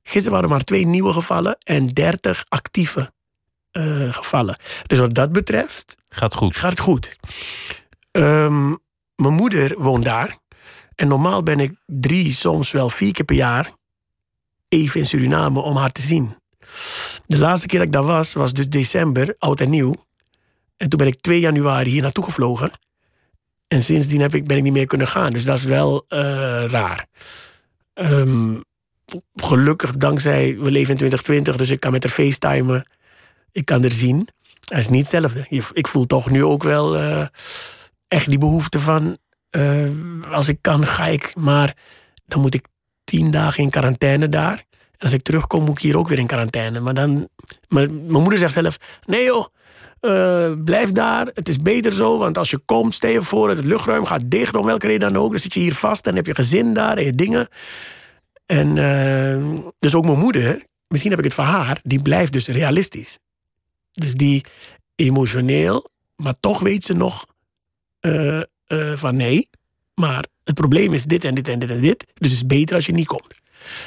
[0.03, 3.13] Gisteren waren er maar twee nieuwe gevallen en 30 actieve
[4.11, 4.59] gevallen.
[4.87, 5.97] Dus wat dat betreft.
[6.09, 6.57] Gaat goed.
[6.57, 7.17] Gaat het goed.
[8.13, 8.79] Um,
[9.17, 10.39] mijn moeder woont daar.
[10.95, 13.73] En normaal ben ik drie, soms wel vier keer per jaar
[14.69, 16.37] even in Suriname om haar te zien.
[17.27, 20.05] De laatste keer dat ik daar was, was dus december, oud en nieuw.
[20.77, 22.71] En toen ben ik 2 januari hier naartoe gevlogen.
[23.69, 25.33] En sindsdien heb ik, ben ik niet meer kunnen gaan.
[25.33, 26.19] Dus dat is wel uh,
[26.67, 27.07] raar.
[27.95, 28.65] Um,
[29.35, 32.91] gelukkig, dankzij, we leven in 2020, dus ik kan met haar facetimen.
[33.53, 34.29] Ik kan er zien.
[34.65, 35.47] Het is niet hetzelfde.
[35.73, 37.27] Ik voel toch nu ook wel uh,
[38.09, 39.19] echt die behoefte van...
[39.51, 39.91] Uh,
[40.31, 41.33] als ik kan, ga ik.
[41.37, 41.77] Maar
[42.27, 42.67] dan moet ik
[43.05, 44.65] tien dagen in quarantaine daar.
[44.71, 46.81] En als ik terugkom, moet ik hier ook weer in quarantaine.
[46.81, 47.29] Maar dan...
[47.69, 48.77] Mijn, mijn moeder zegt zelf...
[49.05, 49.47] Nee joh,
[50.01, 51.27] uh, blijf daar.
[51.27, 53.49] Het is beter zo, want als je komt, stel je voor...
[53.49, 55.31] het luchtruim gaat dicht, om welke reden dan ook.
[55.31, 57.49] Dan zit je hier vast, dan heb je gezin daar en je dingen.
[58.47, 61.81] En uh, dus ook mijn moeder, misschien heb ik het voor haar...
[61.83, 63.19] die blijft dus realistisch.
[63.93, 64.45] Dus die
[64.95, 67.27] emotioneel, maar toch weet ze nog...
[68.07, 69.49] Uh, uh, van nee,
[69.95, 72.07] maar het probleem is dit en dit en dit en dit.
[72.15, 73.35] Dus het is beter als je niet komt.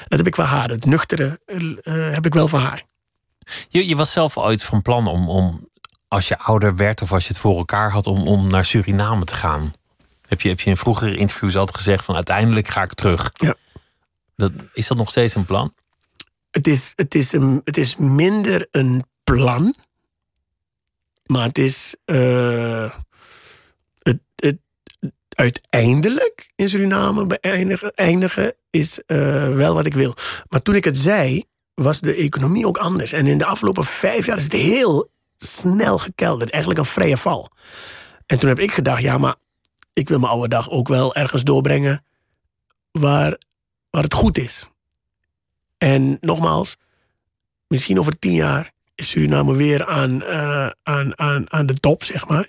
[0.08, 0.70] Dat heb ik van haar.
[0.70, 2.84] Het nuchtere uh, heb ik wel van haar.
[3.70, 5.70] Je, je, was zelf ooit van plan om, om,
[6.08, 9.24] als je ouder werd of als je het voor elkaar had, om, om naar Suriname
[9.24, 9.74] te gaan.
[10.28, 13.32] Heb je, heb je in vroegere interviews altijd gezegd van uiteindelijk ga ik terug.
[13.34, 13.56] Ja.
[14.36, 15.74] Dat, is dat nog steeds een plan?
[16.52, 19.74] Het is, het is, een, het is minder een plan.
[21.26, 21.96] Maar het is.
[22.06, 22.94] Uh,
[25.40, 30.16] uiteindelijk in Suriname beëindigen, eindigen is uh, wel wat ik wil.
[30.50, 33.12] Maar toen ik het zei, was de economie ook anders.
[33.12, 36.50] En in de afgelopen vijf jaar is het heel snel gekelderd.
[36.50, 37.52] Eigenlijk een vrije val.
[38.26, 39.36] En toen heb ik gedacht, ja, maar
[39.94, 42.04] ik wil mijn oude dag ook wel ergens doorbrengen
[42.92, 43.38] waar,
[43.90, 44.70] waar het goed is.
[45.78, 46.78] En nogmaals,
[47.68, 52.28] misschien over tien jaar is Suriname weer aan, uh, aan, aan, aan de top, zeg
[52.28, 52.48] maar.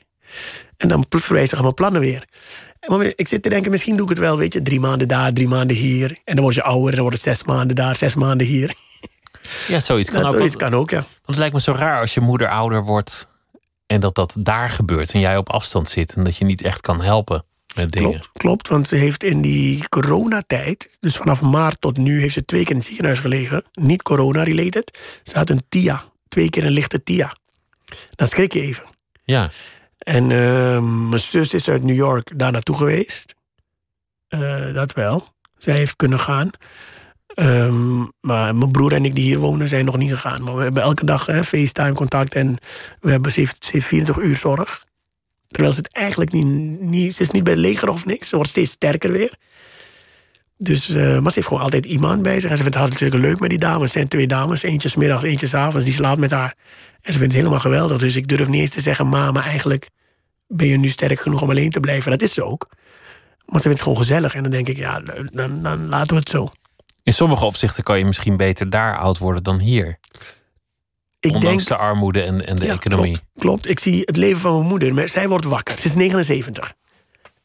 [0.77, 2.25] En dan verwijzigen mijn plannen weer.
[2.89, 5.33] Maar ik zit te denken, misschien doe ik het wel, weet je, drie maanden daar,
[5.33, 6.19] drie maanden hier.
[6.25, 8.75] En dan word je ouder, dan wordt het zes maanden daar, zes maanden hier.
[9.69, 10.37] Ja, zoiets kan dat ook.
[10.37, 10.97] Zoiets kan ook, ja.
[10.97, 13.29] Want het lijkt me zo raar als je moeder ouder wordt
[13.87, 16.81] en dat dat daar gebeurt en jij op afstand zit en dat je niet echt
[16.81, 18.11] kan helpen met dingen.
[18.11, 22.45] Klopt, klopt want ze heeft in die coronatijd, dus vanaf maart tot nu, heeft ze
[22.45, 23.65] twee keer in het ziekenhuis gelegen.
[23.73, 24.99] Niet corona-related.
[25.23, 27.37] Ze had een TIA, twee keer een lichte TIA.
[28.15, 28.85] Dan schrik je even.
[29.25, 29.51] Ja.
[30.11, 33.35] En uh, mijn zus is uit New York daar naartoe geweest.
[34.29, 35.29] Uh, dat wel.
[35.59, 36.51] Zij heeft kunnen gaan.
[37.35, 40.43] Um, maar mijn broer en ik die hier wonen zijn nog niet gegaan.
[40.43, 42.57] Maar we hebben elke dag hè, FaceTime contact en
[43.01, 44.85] we hebben, ze, heeft, ze heeft 24 uur zorg.
[45.49, 47.15] Terwijl ze het eigenlijk niet, niet...
[47.15, 48.29] Ze is niet bij het leger of niks.
[48.29, 49.35] Ze wordt steeds sterker weer.
[50.57, 52.51] Dus, uh, maar ze heeft gewoon altijd iemand bij zich.
[52.51, 53.83] En ze vindt het hartstikke leuk met die dames.
[53.83, 54.63] Het zijn twee dames.
[54.63, 55.85] Eentje 's middags, eentje 's avonds.
[55.85, 56.55] Die slaapt met haar.
[57.03, 57.99] En ze vindt het helemaal geweldig.
[57.99, 59.09] Dus ik durf niet eens te zeggen...
[59.09, 59.89] Ma, maar eigenlijk
[60.53, 62.11] ben je nu sterk genoeg om alleen te blijven.
[62.11, 62.69] Dat is ze ook.
[63.47, 64.35] Maar ze vindt het gewoon gezellig.
[64.35, 65.01] En dan denk ik, ja,
[65.33, 66.53] dan, dan laten we het zo.
[67.03, 69.99] In sommige opzichten kan je misschien beter daar oud worden dan hier.
[71.21, 73.13] Ik Ondanks denk, de armoede en, en de Ja, economie.
[73.13, 73.69] Klopt, klopt.
[73.69, 74.95] Ik zie het leven van mijn moeder.
[74.95, 75.79] Maar zij wordt wakker.
[75.79, 76.75] Ze is 79.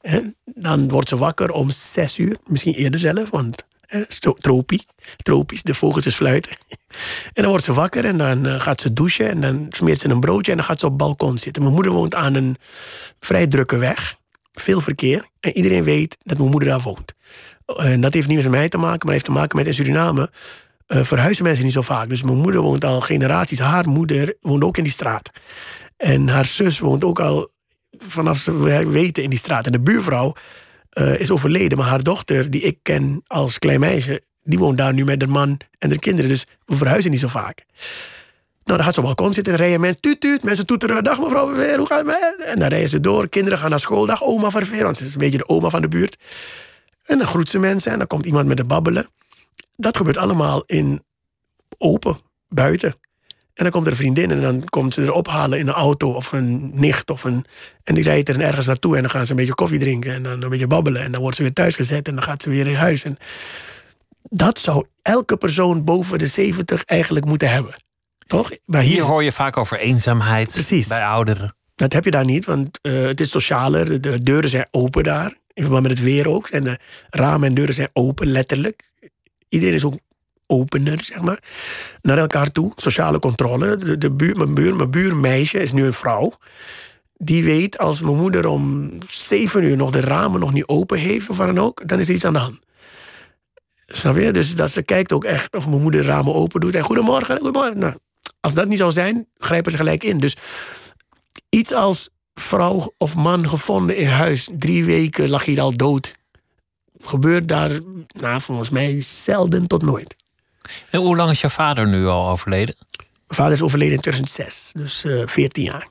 [0.02, 0.20] Hè?
[0.46, 2.38] Dan wordt ze wakker om 6 uur.
[2.46, 3.66] Misschien eerder zelf, want
[4.08, 4.86] stro- tropie,
[5.18, 6.52] tropisch, de vogeltjes fluiten.
[7.34, 9.30] en dan wordt ze wakker en dan eh, gaat ze douchen.
[9.30, 11.62] En dan smeert ze een broodje en dan gaat ze op het balkon zitten.
[11.62, 12.58] Mijn moeder woont aan een
[13.20, 14.16] vrij drukke weg.
[14.52, 15.26] Veel verkeer.
[15.40, 17.14] En iedereen weet dat mijn moeder daar woont.
[17.66, 20.32] En dat heeft niet met mij te maken, maar heeft te maken met in Suriname
[20.88, 22.10] eh, verhuizen mensen niet zo vaak.
[22.10, 23.60] Dus mijn moeder woont al generaties.
[23.60, 25.30] Haar moeder woont ook in die straat.
[25.98, 27.52] En haar zus woont ook al
[27.98, 28.58] vanaf ze
[28.90, 29.66] weten in die straat.
[29.66, 30.34] En de buurvrouw
[30.96, 34.94] eh, is overleden, maar haar dochter, die ik ken als klein meisje, die woont daar
[34.94, 36.30] nu met haar man en haar kinderen.
[36.30, 37.66] Dus we verhuizen niet zo vaak.
[38.64, 40.44] Nou, dan gaat ze op balkon zitten en rijden mensen tuut tuut.
[40.44, 42.46] Mensen toeteren, dag mevrouw Verveer, hoe gaat het?
[42.46, 43.30] En dan rijden ze door.
[43.30, 44.06] Kinderen gaan naar school.
[44.06, 46.18] Dag oma Verveer, want ze is een beetje de oma van de buurt.
[47.04, 49.08] En dan groet ze mensen en dan komt iemand met de babbelen.
[49.76, 51.04] Dat gebeurt allemaal in
[51.78, 52.18] open,
[52.50, 52.96] buiten.
[53.56, 56.12] En dan komt er een vriendin en dan komt ze er ophalen in een auto
[56.12, 57.10] of een nicht.
[57.12, 57.46] Of een,
[57.84, 60.24] en die rijdt er ergens naartoe en dan gaan ze een beetje koffie drinken en
[60.24, 61.02] dan een beetje babbelen.
[61.02, 63.04] En dan wordt ze weer thuis gezet en dan gaat ze weer in huis.
[63.04, 63.18] En
[64.24, 67.74] dat zou elke persoon boven de 70 eigenlijk moeten hebben.
[68.28, 68.52] Toch?
[68.66, 70.88] Maar Hier hier, hoor je vaak over eenzaamheid Precies.
[70.88, 71.56] bij ouderen.
[71.76, 73.86] dat heb je daar niet, want eh, het is socialer.
[73.86, 75.38] De, de deuren zijn open daar.
[75.54, 76.48] In verband met het weer ook.
[76.48, 78.92] En de ramen en deuren zijn open, letterlijk.
[79.50, 80.00] Iedereen is ook
[80.48, 81.40] opener, zeg maar.
[82.02, 82.72] Naar elkaar toe.
[82.76, 83.98] Sociale controle.
[83.98, 86.32] De, buur, mijn, buur, mijn buurmeisje is nu een vrouw.
[87.18, 91.30] Die weet als mijn moeder om zeven uur nog de ramen nog niet open heeft
[91.30, 92.60] of wat dan ook, dan is er iets aan de hand.
[93.86, 94.32] Snap je?
[94.32, 96.76] Dus dat ze kijkt ook echt of mijn moeder de ramen open doet.
[96.76, 97.80] En goedemorgen, goedemorgen.
[97.80, 97.94] Nou,
[98.40, 100.20] als dat niet zou zijn, grijpen ze gelijk in.
[100.20, 100.38] Dus
[101.50, 104.50] iets als vrouw of man gevonden in huis.
[104.58, 106.16] Drie weken lag hij al dood.
[106.98, 107.80] Gebeurt daar,
[108.20, 110.16] nou, volgens mij, zelden tot nooit.
[110.90, 112.76] En hoe lang is jouw vader nu al overleden?
[112.92, 115.88] Mijn vader is overleden in 2006, dus eh 14 jaar.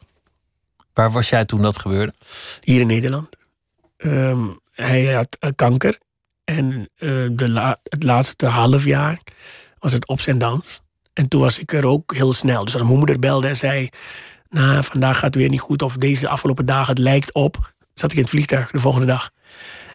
[0.92, 2.12] Waar was jij toen dat gebeurde?
[2.60, 3.28] Hier in Nederland.
[3.96, 5.98] Ehm, hij had eh, kanker.
[6.44, 9.18] En eh, de la- het laatste half jaar
[9.78, 10.80] was het ups en downs.
[11.12, 12.64] En toen was ik er ook heel snel.
[12.64, 13.88] Dus als mijn moeder belde en zei...
[14.48, 15.82] Nou, vandaag gaat het weer niet goed.
[15.82, 17.72] Of deze afgelopen dagen, het lijkt op.
[17.94, 19.30] Zat ik in het vliegtuig de volgende dag.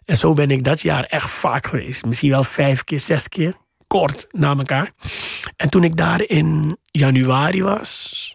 [0.04, 2.04] En zo ben ik dat jaar echt vaak geweest.
[2.04, 3.54] Misschien wel vijf keer, zes keer.
[3.90, 4.92] Kort na elkaar.
[5.56, 8.34] En toen ik daar in januari was...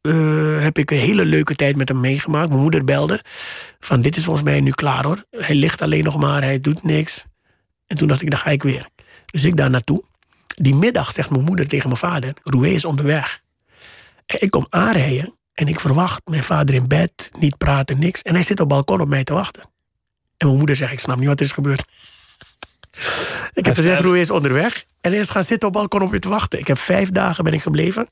[0.00, 2.48] eh, heb ik een hele leuke tijd met hem meegemaakt.
[2.48, 3.20] Mijn moeder belde
[3.78, 5.24] van dit is volgens mij nu klaar hoor.
[5.30, 7.24] Hij ligt alleen nog maar, hij doet niks.
[7.86, 8.88] En toen dacht ik, dan ga ik weer.
[9.26, 10.04] Dus ik daar naartoe.
[10.46, 13.40] Die middag zegt mijn moeder tegen mijn vader, Roué is onderweg.
[14.26, 18.22] Ik kom aanrijden en ik verwacht mijn vader in bed, niet praten, niks.
[18.22, 19.62] En hij zit op balkon op mij te wachten.
[20.36, 21.84] En mijn moeder zegt, ik snap niet wat er is gebeurd.
[23.52, 24.84] Ik heb gezegd, Roué is onderweg.
[25.00, 26.58] En hij is gaan zitten op het balkon op je te wachten.
[26.58, 28.08] Ik heb vijf dagen ben ik gebleven.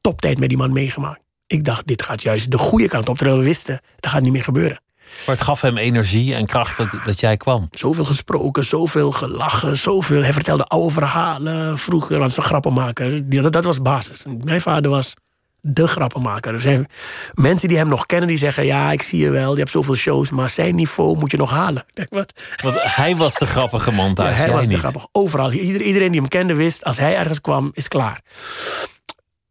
[0.00, 1.20] Toptijd met die man meegemaakt.
[1.46, 3.16] Ik dacht, dit gaat juist de goede kant op.
[3.16, 4.80] Terwijl we wisten, dat gaat niet meer gebeuren.
[5.26, 7.68] Maar het gaf hem energie en kracht dat, dat jij kwam.
[7.70, 10.22] Zoveel gesproken, zoveel gelachen, zoveel.
[10.22, 13.30] Hij vertelde oude verhalen vroeger, was een grappenmaker.
[13.30, 14.24] Dat, dat was basis.
[14.44, 15.14] Mijn vader was
[15.64, 16.54] de grappenmaker.
[16.54, 16.86] Er zijn
[17.34, 18.64] mensen die hem nog kennen, die zeggen...
[18.66, 20.30] ja, ik zie je wel, je hebt zoveel shows...
[20.30, 21.84] maar zijn niveau moet je nog halen.
[21.94, 22.42] Denk, wat?
[22.62, 24.78] Want hij was de grappige man thuis, hij was de niet.
[24.78, 25.06] grappig.
[25.12, 25.52] Overal.
[25.52, 28.20] Ieder- iedereen die hem kende wist, als hij ergens kwam, is klaar.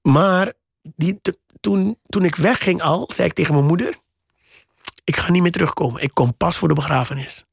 [0.01, 0.53] Maar
[0.95, 1.19] die,
[1.59, 3.95] toen, toen ik wegging al, zei ik tegen mijn moeder...
[5.03, 6.01] ik ga niet meer terugkomen.
[6.01, 7.45] Ik kom pas voor de begrafenis.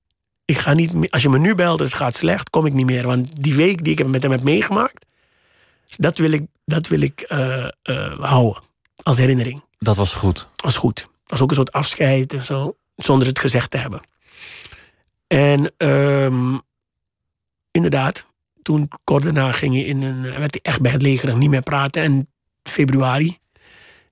[0.44, 2.86] Ik ga niet meer, als je me nu belt, het gaat slecht, kom ik niet
[2.86, 3.06] meer.
[3.06, 5.06] Want die week die ik met hem heb meegemaakt...
[5.96, 8.62] dat wil ik, dat wil ik eh, eh, houden
[9.02, 10.48] als herinnering Dat was goed.
[10.57, 11.09] was goed.
[11.26, 14.00] was ook een soort afscheid en zo, zonder het gezegd te hebben.
[15.26, 16.59] En ehm,
[17.70, 18.26] inderdaad,
[18.62, 21.50] toen kort daarna ging hij in een, werd hij echt bij het leger en niet
[21.50, 22.02] meer praten.
[22.02, 22.28] En
[22.62, 23.38] februari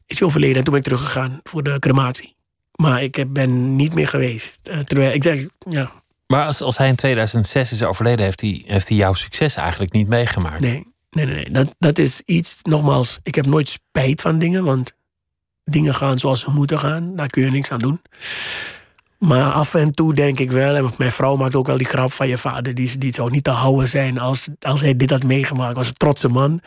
[0.07, 2.37] is hij overleden en toen ben ik teruggegaan voor de crematie.
[2.75, 4.69] Maar ik ben niet meer geweest.
[4.69, 5.93] Eh, terwijl ik zeg, ja,
[6.27, 9.93] Maar als, als hij in 2006 is overleden, heeft hij, heeft hij jouw succes eigenlijk
[9.93, 10.61] niet meegemaakt.
[10.61, 11.35] nee, nee, nee.
[11.35, 11.51] nee.
[11.51, 14.93] Dat, dat is iets, nogmaals, ik heb nooit spijt van dingen, want
[15.65, 17.17] dingen gaan zoals ze moeten gaan.
[17.17, 18.01] Daar kun je niks aan doen.
[19.19, 22.13] Maar af en toe denk ik wel, en mijn vrouw maakt ook wel die grap
[22.13, 25.23] van je vader, die, die zou niet te houden zijn als, als hij dit had
[25.23, 25.77] meegemaakt.
[25.77, 26.61] was een trotse man.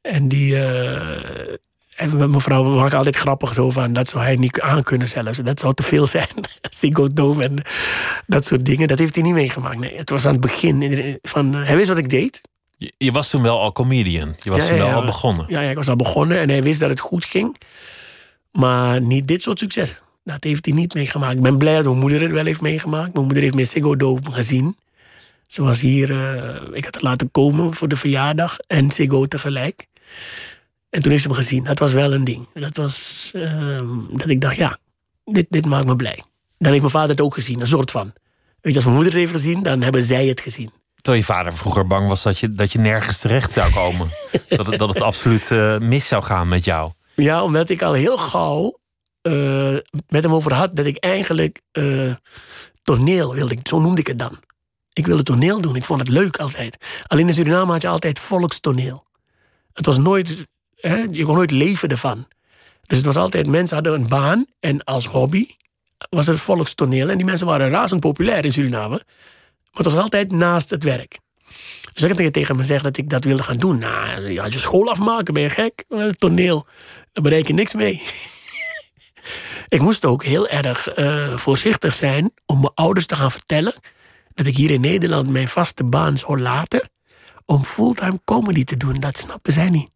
[0.00, 0.56] En die.
[0.56, 1.56] eh,
[1.98, 5.38] en mijn vrouw altijd grappig zo van dat zou hij niet aan kunnen zelfs.
[5.38, 6.28] Dat zou te veel zijn.
[6.80, 7.62] Single doof en
[8.26, 8.88] dat soort dingen.
[8.88, 9.78] Dat heeft hij niet meegemaakt.
[9.78, 11.54] Nee, het was aan het begin van.
[11.54, 12.40] hij wist wat ik deed.
[12.78, 14.36] Je, je was toen wel al comedian.
[14.42, 14.94] Je was Ja, toen wel ja.
[14.94, 15.44] al begonnen.
[15.48, 17.56] Ja, ja, ik was al begonnen en hij wist dat het goed ging.
[18.52, 20.00] Maar niet dit soort succes.
[20.24, 21.34] Dat heeft hij niet meegemaakt.
[21.34, 23.12] Ik ben blij dat mijn moeder het wel heeft meegemaakt.
[23.12, 24.76] Mijn moeder heeft me Ziggo Dome gezien.
[25.46, 29.86] Ze was hier, eh, ik had haar laten komen voor de verjaardag en Ziggo tegelijk.
[30.90, 31.64] En toen heeft ze hem gezien.
[31.64, 32.48] Dat was wel een ding.
[32.52, 34.78] Dat was ehm, dat ik dacht, ja,
[35.24, 36.22] dit, dit maakt me blij.
[36.58, 38.12] Dan heeft mijn vader het ook gezien, een soort van.
[38.60, 40.70] Weet je, als mijn moeder het heeft gezien, dan hebben zij het gezien.
[41.00, 44.08] Terwijl je vader vroeger bang was dat je, dat je nergens terecht zou komen.
[44.48, 46.92] dat, het, dat het absoluut eh, mis zou gaan met jou.
[47.14, 48.78] Ja, omdat ik al heel gauw
[49.22, 49.76] eh,
[50.08, 52.12] met hem over had dat ik eigenlijk eh,
[52.82, 53.56] toneel wilde.
[53.62, 54.40] Zo noemde ik het dan.
[54.92, 55.76] Ik wilde toneel doen.
[55.76, 56.76] Ik vond het leuk altijd.
[57.06, 59.06] Alleen in Suriname had je altijd volkstoneel.
[59.72, 62.26] Het was nooit, hè, je kon nooit leven ervan.
[62.86, 65.46] Dus het was altijd, mensen hadden een baan en als hobby
[66.10, 67.08] was het volkstoneel.
[67.08, 69.02] En die mensen waren razend populair in Suriname.
[69.72, 71.18] Maar het was altijd naast het werk.
[71.92, 73.78] Dus ik had tegen me zeggen dat ik dat wilde gaan doen.
[73.78, 75.84] Nou, als je school afmaken, ben je gek.
[76.16, 76.66] Toneel,
[77.12, 78.02] daar bereik je niks mee.
[79.68, 83.74] ik moest ook heel erg uh, voorzichtig zijn om mijn ouders te gaan vertellen
[84.34, 86.90] dat ik hier in Nederland mijn vaste baan zou laten
[87.44, 89.00] om fulltime comedy te doen.
[89.00, 89.90] Dat snappen zij niet.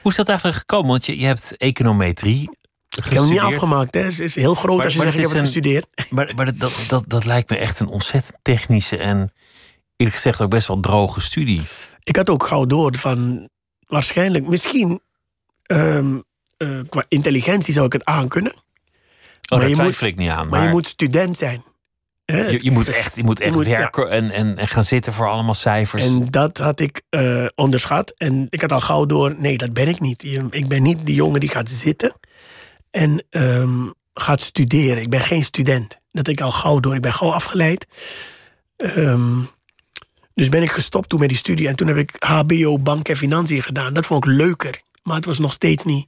[0.00, 0.90] Hoe is dat eigenlijk gekomen?
[0.90, 2.50] Want je, je hebt econometrie
[2.96, 4.00] ik heb hem niet afgemaakt, hè.
[4.00, 5.86] Het is heel groot als je zegt, ik heb het gestudeerd.
[6.10, 9.32] Maar, maar dat, dat, dat lijkt me echt een ontzettend technische en
[9.96, 11.62] eerlijk gezegd ook best wel droge studie.
[12.02, 13.48] Ik had ook gauw door van
[13.86, 15.00] waarschijnlijk, misschien
[15.66, 16.22] um,
[16.58, 18.52] uh, qua intelligentie zou ik het aankunnen.
[18.52, 20.36] Oh, maar daar twijfel ik niet aan.
[20.36, 21.64] Maar, maar je moet student zijn.
[22.24, 25.54] Je, je, moet echt, je moet echt werken en, en, en, gaan zitten voor allemaal
[25.54, 26.04] cijfers.
[26.04, 28.10] En dat had ik uh, onderschat.
[28.16, 30.24] En ik had al gauw door, nee, dat ben ik niet.
[30.50, 32.14] Ik ben niet die jongen die gaat zitten
[32.96, 35.02] en um, gaat studeren.
[35.02, 35.98] Ik ben geen student.
[36.12, 36.94] Dat ik al gauw door.
[36.94, 37.86] Ik ben gauw afgeleid.
[38.76, 39.48] Um,
[40.34, 41.68] dus ben ik gestopt toen met die studie.
[41.68, 43.94] En toen heb ik HBO, bank en financiën gedaan.
[43.94, 44.80] Dat vond ik leuker.
[45.02, 46.06] Maar het was nog steeds niet.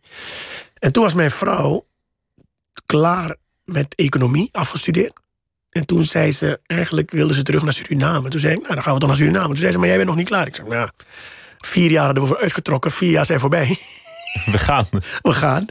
[0.79, 1.87] En toen was mijn vrouw
[2.87, 5.13] klaar met economie, afgestudeerd.
[5.71, 8.29] En toen zei ze, eigenlijk wilde ze terug naar Suriname.
[8.29, 9.47] Toen zei ik, nou dan gaan we toch naar Suriname.
[9.47, 10.47] Toen zei ze, maar jij bent nog niet klaar.
[10.47, 10.89] Ik zei, nou,
[11.59, 12.91] vier jaar hadden we voor uitgetrokken.
[12.91, 13.79] Vier jaar zijn voorbij.
[14.53, 14.87] We gaan.
[15.23, 15.67] We gaan.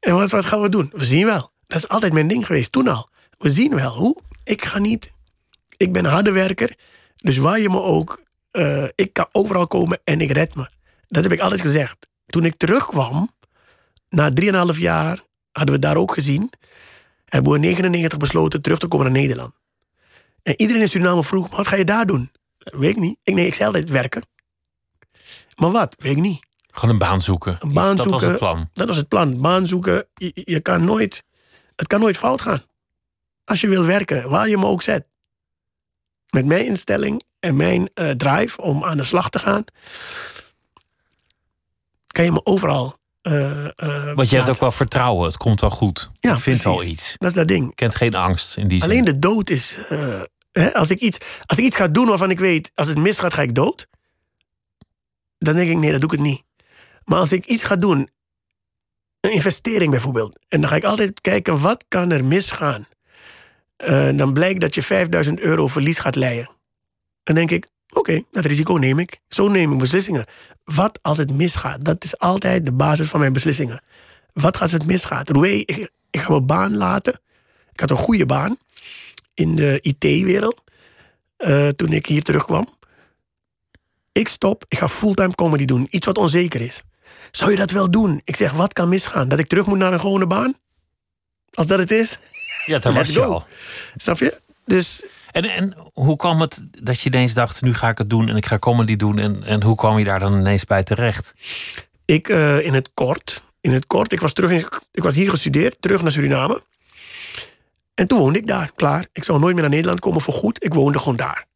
[0.00, 0.90] En wat, gaan we doen?
[0.92, 1.52] We zien wel.
[1.66, 3.08] Dat is altijd mijn ding geweest, toen al.
[3.38, 3.94] We zien wel.
[3.94, 4.16] Hoe?
[4.44, 5.10] Ik ga niet...
[5.76, 6.76] Ik ben een harde werker.
[7.16, 8.22] Dus waar je me ook...
[8.52, 10.70] Uh, ik kan overal komen en ik red me.
[11.08, 11.96] Dat heb ik altijd gezegd.
[12.26, 13.30] Toen ik terugkwam,
[14.08, 14.30] na
[14.72, 15.20] 3,5 jaar,
[15.52, 16.50] hadden we daar ook gezien...
[17.24, 19.52] hebben we in 99 besloten terug te komen naar Nederland.
[20.42, 22.30] En iedereen in Suriname vroeg, wat ga je daar doen?
[22.58, 23.18] Weet ik niet.
[23.22, 24.22] Ik, nee, ik zei altijd werken.
[25.56, 25.94] Maar wat?
[25.98, 26.46] Weet ik niet.
[26.78, 27.56] Gewoon een baan zoeken.
[27.58, 28.10] Een baan dat zoeken.
[28.10, 28.68] was het plan.
[28.72, 29.40] Dat was het plan.
[29.40, 30.06] Baan zoeken.
[30.14, 31.24] Je, je, kan nooit,
[31.76, 32.62] het kan nooit fout gaan.
[33.44, 35.06] Als je wil werken, waar je me ook zet.
[36.30, 39.64] Met mijn instelling en mijn uh, drive om aan de slag te gaan,
[42.06, 42.96] kan je me overal.
[43.22, 45.26] Uh, uh, Want je hebt ook wel vertrouwen.
[45.26, 46.10] Het komt wel goed.
[46.20, 47.14] Ja, je vindt al iets.
[47.16, 47.68] Dat is dat ding.
[47.68, 48.90] Je kent geen angst in die zin.
[48.90, 49.78] Alleen de dood is.
[50.52, 53.34] Hè, als, ik iets, als ik iets ga doen waarvan ik weet, als het misgaat,
[53.34, 53.86] ga ik dood.
[55.38, 56.46] Dan denk ik, nee, dat doe ik het niet.
[57.08, 58.10] Maar als ik iets ga doen,
[59.20, 62.86] een investering bijvoorbeeld, en dan ga ik altijd kijken wat kan er misgaan.
[63.88, 66.50] Uh, dan blijkt dat je 5000 euro verlies gaat leiden.
[67.22, 69.20] Dan denk ik, oké, dat risico neem ik.
[69.28, 70.24] Zo neem ik beslissingen.
[70.64, 71.84] Wat als het misgaat?
[71.84, 73.82] Dat is altijd de basis van mijn beslissingen.
[74.32, 75.30] Wat als het misgaat?
[75.30, 77.20] Roué, ik, ik ga mijn baan laten.
[77.72, 78.56] Ik had een goede baan
[79.34, 80.62] in de IT-wereld
[81.38, 82.68] uh, toen ik hier terugkwam.
[84.12, 85.86] Ik stop, ik ga fulltime comedy doen.
[85.90, 86.82] Iets wat onzeker is.
[87.30, 88.20] Zou je dat wel doen?
[88.24, 89.28] Ik zeg, wat kan misgaan?
[89.28, 90.54] Dat ik terug moet naar een gewone baan?
[91.52, 92.18] Als dat het is?
[92.66, 93.46] Ja, daar was je al.
[93.96, 94.40] Snap je?
[94.64, 95.02] Dus...
[95.30, 98.36] En, en hoe kwam het dat je ineens dacht, nu ga ik het doen en
[98.36, 99.18] ik ga comedy doen.
[99.18, 101.34] En, en hoe kwam je daar dan ineens bij terecht?
[102.04, 103.42] Ik uh, in het kort.
[103.60, 106.62] In het kort, ik was, terug in, ik was hier gestudeerd, terug naar Suriname.
[107.94, 109.06] En toen woonde ik daar, klaar.
[109.12, 110.64] Ik zou nooit meer naar Nederland komen voor goed.
[110.64, 111.46] Ik woonde gewoon daar.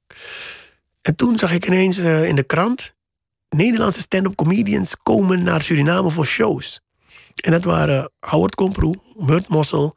[1.02, 2.94] En toen zag ik ineens uh, in de krant...
[3.56, 6.80] Nederlandse stand-up comedians komen naar Suriname voor shows.
[7.34, 9.96] En dat waren Howard Komproe, Murt Mossel,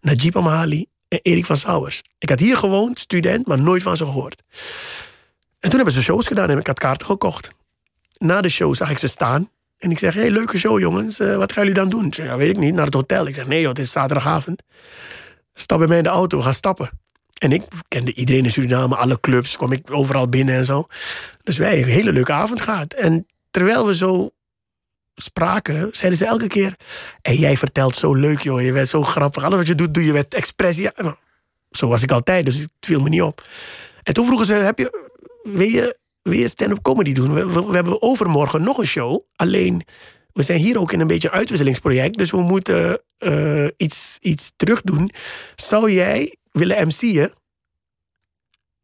[0.00, 2.02] Najib Amali en Erik van Sauers.
[2.18, 4.42] Ik had hier gewoond, student, maar nooit van ze gehoord.
[5.60, 7.50] En toen hebben ze shows gedaan en ik had kaarten gekocht.
[8.18, 9.50] Na de show zag ik ze staan.
[9.78, 12.12] En ik zeg, hey, leuke show jongens, uh, wat gaan jullie dan doen?
[12.12, 13.26] Zeg, ja, weet ik niet, naar het hotel.
[13.26, 14.62] Ik zeg, nee joh, het is zaterdagavond.
[15.54, 16.90] Stap bij mij in de auto, ga stappen.
[17.38, 20.86] En ik kende iedereen in Suriname, alle clubs, kwam ik overal binnen en zo.
[21.42, 22.92] Dus wij een hele leuke avond gehad.
[22.92, 24.30] En terwijl we zo
[25.14, 26.76] spraken, zeiden ze elke keer...
[27.22, 28.62] Hey, jij vertelt zo leuk, joh.
[28.62, 29.44] Je bent zo grappig.
[29.44, 30.90] Alles wat je doet, doe je met expressie.
[31.70, 33.48] Zo was ik altijd, dus het viel me niet op.
[34.02, 35.08] En toen vroegen ze, heb je,
[35.42, 37.34] wil je, wil stand-up comedy doen?
[37.34, 39.22] We, hebben overmorgen nog een show.
[39.36, 39.82] Alleen,
[40.32, 42.18] we zijn hier ook in een beetje een uitwisselingsproject.
[42.18, 45.10] Dus we moeten uh, iets, iets terug doen.
[45.54, 47.32] Zou jij willen MC'en?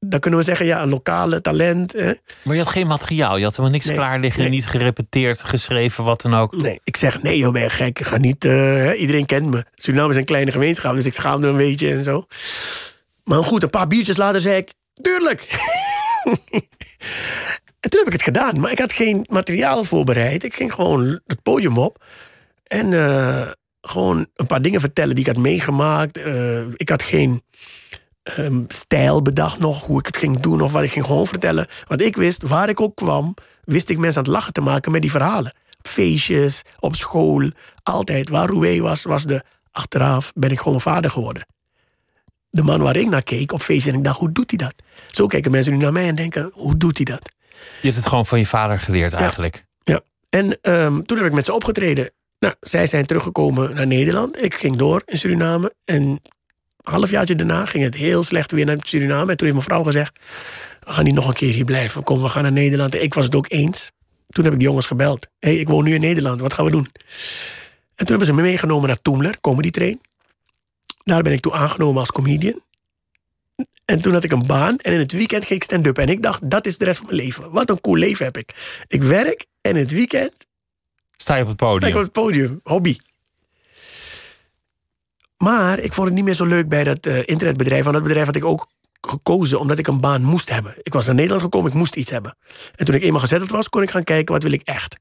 [0.04, 1.92] dan kunnen we zeggen, ja, een lokale talent.
[1.92, 2.12] Hè?
[2.42, 3.36] Maar je had geen materiaal.
[3.36, 4.40] Je had helemaal niks Nee, klaar liggen.
[4.40, 4.50] nee.
[4.50, 6.56] Niet gerepeteerd, geschreven, wat dan ook.
[6.56, 7.98] Nee, ik zeg, nee joh, ben je gek.
[7.98, 9.64] Ik ga niet, eh, iedereen kent me.
[9.74, 12.26] Suriname is een kleine gemeenschap, dus ik schaamde een beetje en zo.
[13.24, 15.40] Maar goed, een paar biertjes later zei ik, tuurlijk.
[17.80, 20.44] en toen heb ik het gedaan, maar ik had geen materiaal voorbereid.
[20.44, 22.04] Ik ging gewoon het podium op.
[22.64, 23.50] En eh,
[23.82, 26.18] gewoon een paar dingen vertellen die ik had meegemaakt.
[26.18, 27.42] Eh, ik had geen
[28.22, 30.82] ehm, stijl bedacht nog, hoe ik het ging doen of wat.
[30.82, 31.66] Ik ging gewoon vertellen.
[31.86, 34.92] Want ik wist, waar ik ook kwam, wist ik mensen aan het lachen te maken
[34.92, 35.54] met die verhalen.
[35.78, 37.50] Op feestjes, op school,
[37.82, 38.28] altijd.
[38.28, 39.42] Waar Roué was, was de...
[39.70, 41.46] Achteraf ben ik gewoon vader geworden.
[42.50, 44.74] De man waar ik naar keek op feestjes en ik dacht, hoe doet hij dat?
[45.10, 47.30] Zo kijken mensen nu naar mij en denken, hoe doet hij dat?
[47.80, 49.64] Je hebt het gewoon van je vader geleerd eigenlijk.
[49.84, 50.00] Ja.
[50.30, 52.10] En ehm, toen heb ik met ze opgetreden.
[52.42, 54.42] Nou, zij zijn teruggekomen naar Nederland.
[54.42, 55.74] Ik ging door in Suriname.
[55.84, 56.20] En een
[56.82, 59.30] halfjaartje daarna ging het heel slecht weer naar Suriname.
[59.30, 60.18] En toen heeft mijn vrouw gezegd...
[60.80, 62.02] we gaan niet nog een keer hier blijven.
[62.02, 62.94] Kom, we gaan naar Nederland.
[62.94, 63.90] En ik was het ook eens.
[64.28, 65.26] Toen heb ik de jongens gebeld.
[65.38, 66.40] Hey, ik woon nu in Nederland.
[66.40, 66.88] Wat gaan we doen?
[67.94, 70.00] En toen hebben ze me meegenomen naar Toemler, Comedy Train.
[71.04, 72.60] Daar ben ik toe aangenomen als comedian.
[73.84, 75.98] En toen had ik een baan en in het weekend ging ik stand-up.
[75.98, 77.50] En ik dacht, dat is de rest van mijn leven.
[77.50, 78.80] Wat een cool leven heb ik.
[78.86, 80.34] Ik werk en in het weekend
[81.22, 81.96] Sta je op het sta ik podium.
[81.96, 82.60] op het podium.
[82.62, 82.96] Hobby.
[85.36, 87.82] Maar ik vond het niet meer zo leuk bij dat eh, internetbedrijf.
[87.82, 88.66] Want dat bedrijf had ik ook
[89.00, 90.74] gekozen omdat ik een baan moest hebben.
[90.82, 92.36] Ik was naar Nederland gekomen, ik moest iets hebben.
[92.74, 94.96] En toen ik eenmaal gezetteld was, kon ik gaan kijken wat wil ik echt.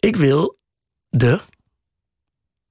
[0.00, 0.58] Ik wil
[1.08, 1.40] de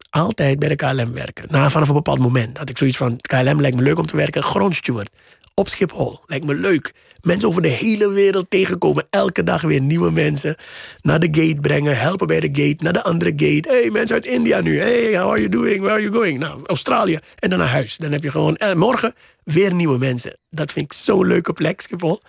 [0.10, 1.46] altijd bij de KLM werken.
[1.50, 3.18] Na, vanaf een bepaald moment had ik zoiets van...
[3.18, 4.44] KLM lijkt me leuk om te werken.
[4.44, 5.10] Grondsteward.
[5.56, 6.20] Op Schiphol.
[6.26, 6.94] Lijkt me leuk.
[7.22, 9.08] Mensen over de hele wereld tegenkomen.
[9.10, 10.56] Elke dag weer nieuwe mensen.
[11.02, 11.98] Naar de gate brengen.
[11.98, 12.84] Helpen bij de gate.
[12.84, 13.70] Naar de andere gate.
[13.70, 14.80] hey, mensen uit India nu.
[14.80, 15.78] Hey, how are you doing?
[15.80, 16.40] Where are you going?
[16.40, 17.20] Nou, Australië.
[17.40, 17.98] En dan naar huis.
[17.98, 18.56] Dan heb je gewoon...
[18.56, 19.14] eh, morgen
[19.44, 20.38] weer nieuwe mensen.
[20.50, 22.22] Dat vind ik zo'n leuke plek, Schiphol.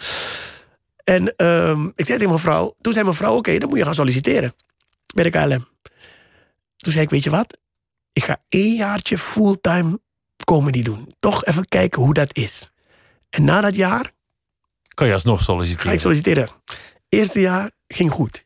[1.04, 2.74] En ehm, ik zei tegen mijn vrouw...
[2.80, 4.54] Toen zei mijn vrouw, oké, dan moet je gaan solliciteren.
[5.14, 5.66] Bij de KLM.
[6.76, 7.56] Toen zei ik, weet je wat?
[8.12, 9.98] Ik ga één jaartje fulltime
[10.44, 11.14] comedy doen.
[11.20, 12.70] Toch even kijken hoe dat is.
[13.34, 14.12] En na dat jaar
[14.94, 16.00] Kan je alsnog ga ik solliciteren.
[16.00, 16.48] solliciteren.
[17.08, 18.42] Eerste jaar ging goed.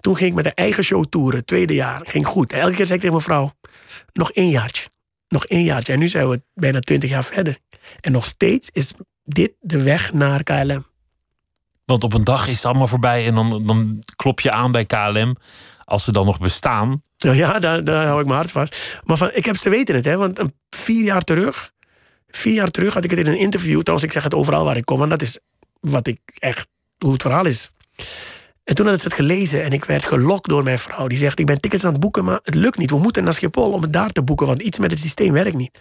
[0.00, 1.44] Toen ging ik met een eigen show toeren.
[1.44, 2.52] Tweede jaar ging goed.
[2.52, 3.52] En elke keer zei ik tegen mijn vrouw...
[4.12, 4.88] nog één jaartje.
[5.28, 5.92] Nog één jaartje.
[5.92, 7.58] En nu zijn we bijna twintig jaar verder.
[8.00, 8.92] En nog steeds is
[9.24, 10.86] dit de weg naar KLM.
[11.84, 14.84] Want op een dag is het allemaal voorbij en dan, dan klop je aan bij
[14.84, 15.36] KLM.
[15.84, 17.02] Als ze dan nog bestaan.
[17.18, 19.00] Nou ja, daar, daar hou ik mijn hart vast.
[19.04, 20.16] Maar van, ik heb ze weten het, hè.
[20.16, 21.74] Want een, vier jaar terug...
[22.36, 23.80] Vier jaar terug had ik het in een interview.
[23.80, 24.98] Trouwens, ik zeg het overal waar ik kom.
[24.98, 25.38] Want dat is
[25.80, 26.68] wat ik echt...
[26.98, 27.72] Hoe het verhaal is.
[28.64, 31.06] En toen had ik het gelezen en ik werd gelokt door mijn vrouw.
[31.06, 32.90] Die zegt, ik ben tickets aan het boeken, maar het lukt niet.
[32.90, 35.56] We moeten naar Schiphol om het daar te boeken, want iets met het systeem werkt
[35.56, 35.78] niet.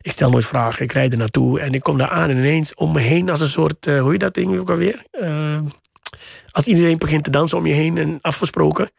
[0.00, 2.74] Ik stel nooit vragen, ik rijd er naartoe en ik kom daar aan en ineens
[2.74, 5.02] om me heen als een soort, eh, hoe je dat ding ook alweer?
[5.10, 5.60] Eh,
[6.50, 8.90] als iedereen begint te dansen om je heen en afgesproken.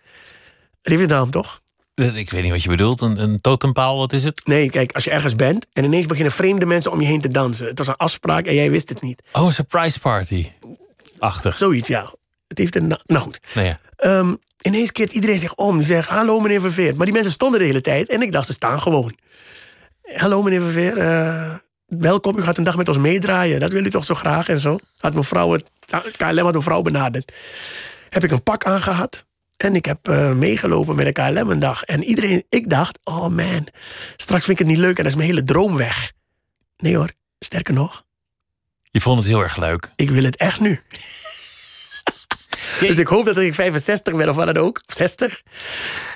[0.82, 1.62] Een naam, toch?
[1.94, 3.02] Eh, Ik weet niet wat je bedoelt.
[3.02, 4.42] Een, een totempaal, wat is het?
[4.46, 7.28] Nee, kijk, als je ergens bent en ineens beginnen vreemde mensen om je heen te
[7.30, 7.68] dansen.
[7.68, 9.22] Het was een afspraak en jij wist het niet.
[9.34, 10.48] Oh, een surprise party.
[11.20, 11.58] Achtig.
[11.58, 12.14] Zoiets, ja.
[12.48, 13.00] Het heeft een naam.
[13.06, 13.40] Nou goed.
[13.54, 13.80] Nou ja.
[13.96, 15.78] Ehm, ineens keert iedereen zich om.
[15.78, 16.96] Die zegt, hallo meneer Verveer.
[16.96, 18.10] Maar die mensen stonden de hele tijd.
[18.10, 19.16] En ik dacht, ze staan gewoon.
[20.16, 20.98] Hallo meneer Verveer.
[20.98, 21.54] eh,
[21.86, 23.60] welkom, u gaat een dag met ons meedraaien.
[23.60, 24.80] Dat wil u toch zo graag en zo.
[24.98, 25.70] Had mijn vrouw het,
[26.18, 27.34] KLM had mijn vrouw benaderd.
[28.10, 29.26] Heb ik een pak aangehad.
[29.62, 31.84] En ik heb eh, meegelopen met een dag.
[31.84, 33.68] En iedereen, ik dacht, oh man,
[34.18, 36.12] straks vind ik het niet leuk en dan is mijn hele droom weg.
[36.78, 38.04] Nee hoor, sterker nog,
[38.84, 39.92] Je vond het heel erg leuk.
[39.96, 40.80] ik wil het echt nu.
[42.80, 45.42] Dus ik hoop dat als ik 65 ben of wat dan ook, of 60,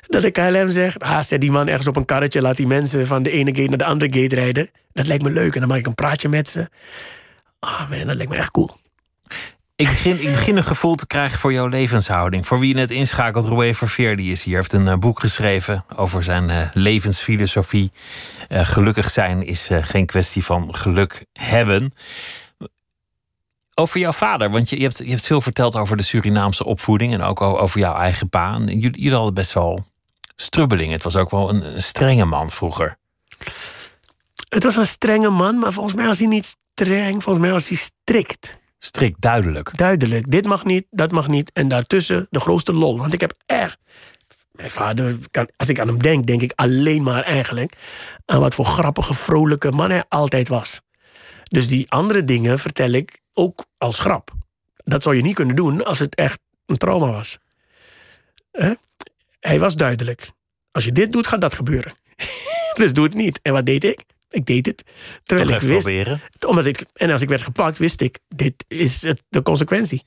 [0.02, 3.08] dat de KLM zegt: ah, zet die man ergens op een karretje, laat die mensen
[3.08, 4.70] van de ene gate naar de andere gate rijden.
[4.92, 6.70] Dat lijkt me leuk en dan maak ik een praatje met ze.
[7.60, 8.78] Ah man, dat lijkt me echt cool.
[9.78, 12.48] Ik begin, ik begin een gevoel te krijgen voor jouw levenshouding.
[12.48, 14.56] Voor wie je net inschakelt, Roué Verveer, die is hier.
[14.56, 17.92] heeft een eh, boek geschreven over zijn eh, levensfilosofie.
[18.48, 21.94] Eh, gelukkig zijn is geen kwestie van geluk hebben.
[23.74, 27.14] Over jouw vader, want je, je, hebt, je hebt veel verteld over de Surinaamse opvoeding...
[27.14, 28.54] en ook over jouw eigen pa.
[28.54, 29.86] En Jullie, jullie hadden best wel
[30.36, 30.92] strubbeling.
[30.92, 32.98] Het was ook wel een, een strenge man vroeger.
[34.50, 37.68] Het was een strenge man, maar volgens mij was hij niet streng, volgens mij was
[37.68, 38.64] hij strikt.
[38.86, 39.78] Strikt duidelijk.
[39.78, 41.52] Duidelijk, dit mag niet, dat mag niet.
[41.54, 42.98] En daartussen de grootste lol.
[42.98, 43.78] Want ik heb echt.
[44.52, 47.76] Mijn vader, kan, als ik aan hem denk, denk ik alleen maar eigenlijk
[48.26, 50.82] aan wat voor grappige, vrolijke man hij altijd was.
[51.44, 54.32] Dus die andere dingen vertel ik ook als grap.
[54.76, 57.38] Dat zou je niet kunnen doen als het echt een trauma was.
[58.52, 58.74] Hè?
[59.40, 60.32] Hij was duidelijk.
[60.72, 61.94] Als je dit doet, gaat dat gebeuren.
[62.80, 63.40] dus doe het niet.
[63.42, 64.04] En wat deed ik?
[64.36, 64.84] Ik deed het.
[65.24, 65.82] Terwijl Toch ik wist.
[65.82, 66.22] proberen.
[66.48, 70.04] Omdat ik, en als ik werd gepakt, wist ik, dit is het, de consequentie.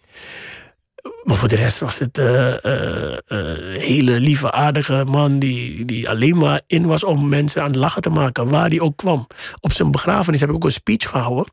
[1.23, 5.39] Maar voor de rest was het een eh, eh, hele lieve, aardige man...
[5.39, 8.49] Die, die alleen maar in was om mensen aan het lachen te maken...
[8.49, 9.27] waar hij ook kwam.
[9.61, 11.45] Op zijn begrafenis heb ik ook een speech gehouden.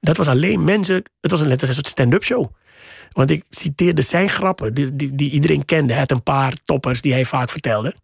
[0.00, 1.02] Dat was alleen mensen...
[1.20, 2.46] Het was een, net een soort stand-up show.
[3.12, 5.92] Want ik citeerde zijn grappen, die, die, die iedereen kende.
[5.92, 7.94] Hij had een paar toppers die hij vaak vertelde.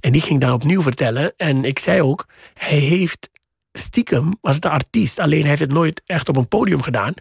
[0.00, 1.32] En die ging dan opnieuw vertellen.
[1.36, 3.30] En ik zei ook, hij heeft
[3.72, 5.18] stiekem, was het een artiest...
[5.18, 7.14] alleen hij heeft het nooit echt op een podium gedaan...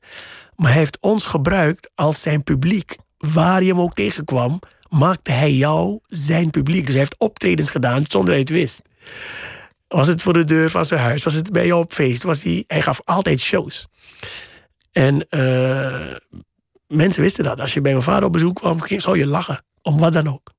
[0.56, 2.95] maar hij heeft ons gebruikt als zijn publiek.
[3.18, 6.82] Waar hij hem ook tegenkwam, maakte hij jou zijn publiek.
[6.82, 8.82] Dus hij heeft optredens gedaan zonder hij het wist.
[9.88, 12.24] Was het voor de deur van zijn huis, was het bij jou op feest...
[12.24, 13.88] Was hij, hij gaf altijd shows.
[14.91, 16.16] En eh,
[16.88, 17.60] mensen wisten dat.
[17.60, 19.64] Als je bij mijn vader op bezoek kwam, zou je lachen.
[19.82, 20.54] Om wat dan ook.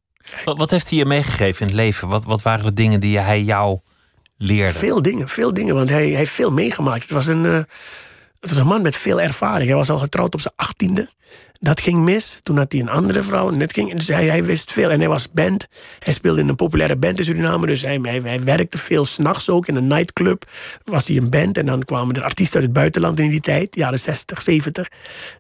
[0.45, 2.09] Wat, wat heeft hij je meegegeven in het leven?
[2.09, 3.81] Wat, wat waren de dingen die hij jou
[4.43, 4.79] leerde?
[4.79, 5.75] Veel dingen, veel dingen.
[5.75, 7.03] Want hij, hij heeft veel meegemaakt.
[7.03, 7.55] Het was, een, eh,
[8.41, 9.69] het was een man met veel ervaring.
[9.69, 11.09] Hij was al getrouwd op zijn achttiende.
[11.61, 12.41] Dat ging mis.
[12.43, 13.51] Toen had hij een andere vrouw.
[13.57, 14.91] Dat ging, dus hij, hij wist veel.
[14.91, 15.67] En hij was band.
[15.99, 17.67] Hij speelde in een populaire band in Suriname.
[17.67, 19.05] Dus hij, hij, hij werkte veel.
[19.05, 20.45] S'nachts ook in een nightclub
[20.85, 21.59] was hij een band.
[21.59, 23.75] En dan kwamen er artiesten uit het buitenland in die tijd.
[23.75, 24.89] Jaren 60, 70.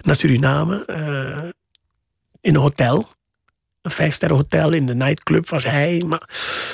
[0.00, 0.84] Naar Suriname.
[0.84, 1.48] eh,
[2.40, 3.08] in een hotel.
[3.82, 6.04] Een vijfsterren hotel in de nightclub was hij.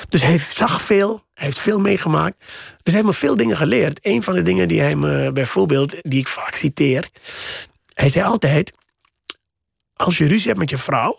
[0.08, 1.26] Dus hij zag veel.
[1.34, 2.36] Hij heeft veel meegemaakt.
[2.38, 3.98] Dus hij heeft me veel dingen geleerd.
[4.02, 7.10] Een van de dingen die hij me bijvoorbeeld, die ik vaak citeer.
[7.94, 8.72] Hij zei altijd:
[9.92, 11.18] Als je ruzie hebt met je vrouw,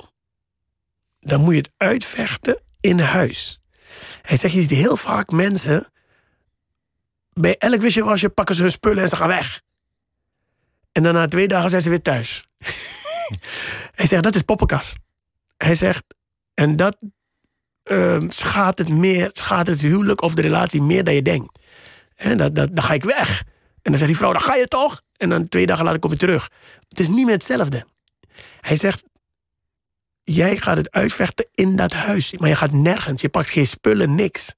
[1.19, 3.61] dan moet je het uitvechten in huis.
[4.21, 5.91] Hij zegt: Je ziet heel vaak mensen.
[7.33, 9.61] Bij elk wisje wasje pakken ze hun spullen en ze gaan weg.
[10.91, 12.47] En dan na twee dagen zijn ze weer thuis.
[13.99, 14.97] hij zegt: Dat is poppenkast.
[15.63, 16.03] Hij zegt:
[16.53, 16.97] En dat
[17.83, 21.59] ehm, schaadt het meer, schaadt het huwelijk of de relatie meer dan je denkt.
[22.15, 23.43] En dat, dat, dan ga ik weg.
[23.81, 25.01] En dan zegt die vrouw, dan ga je toch?
[25.17, 26.49] En dan twee dagen later kom je terug.
[26.89, 27.85] Het is niet meer hetzelfde.
[28.61, 29.03] Hij zegt,
[30.23, 32.33] jij gaat het uitvechten in dat huis.
[32.33, 34.53] Maar je gaat nergens, je pakt geen spullen, niks.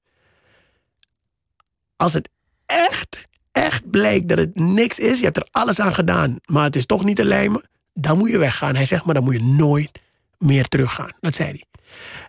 [1.96, 2.28] Als het
[2.66, 5.18] echt, echt blijkt dat het niks is...
[5.18, 7.68] je hebt er alles aan gedaan, maar het is toch niet te lijmen...
[7.94, 8.76] dan moet je weggaan.
[8.76, 10.01] Hij zegt, maar dan moet je nooit
[10.42, 11.10] meer teruggaan.
[11.20, 11.64] Dat zei hij.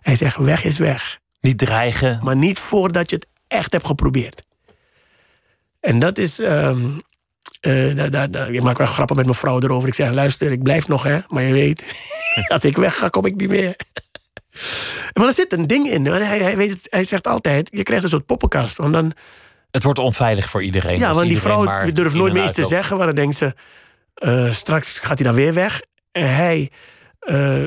[0.00, 1.18] Hij zegt, weg is weg.
[1.40, 2.20] Niet dreigen.
[2.22, 4.42] Maar niet voordat je het echt hebt geprobeerd.
[5.80, 6.36] En dat is.
[6.36, 9.88] da- da- da- ik maak wel grappen met mijn vrouw erover.
[9.88, 11.18] Ik zeg: luister, ik blijf nog, hè.
[11.28, 11.82] Maar je weet,
[12.48, 13.76] als ik weg ga, kom ik niet meer.
[15.12, 16.04] maar er zit een ding in.
[16.06, 18.76] Hij, hij, weet het, hij zegt altijd: je krijgt een soort poppenkast.
[18.76, 19.12] Want dan,
[19.70, 20.98] Het wordt onveilig voor iedereen.
[20.98, 22.96] ja, als want die vrouw durft nooit meer iets te zeggen.
[22.96, 23.54] Want dan denkt ze:
[24.14, 25.82] eh, straks gaat hij dan weer weg.
[26.12, 26.70] En hij.
[27.18, 27.62] eh,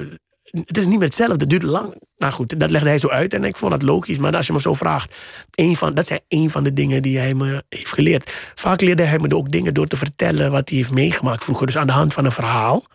[0.51, 1.39] het is niet meer hetzelfde.
[1.39, 2.01] Het duurt lang.
[2.17, 3.33] Nou goed, dat legde hij zo uit.
[3.33, 4.17] En ik vond dat logisch.
[4.17, 5.15] Maar als je me zo vraagt.
[5.55, 8.51] Een van, dat zijn een van de dingen die hij me heeft geleerd.
[8.55, 10.51] Vaak leerde hij me ook dingen door te vertellen.
[10.51, 11.65] wat hij heeft meegemaakt vroeger.
[11.65, 12.85] Dus aan de hand van een verhaal.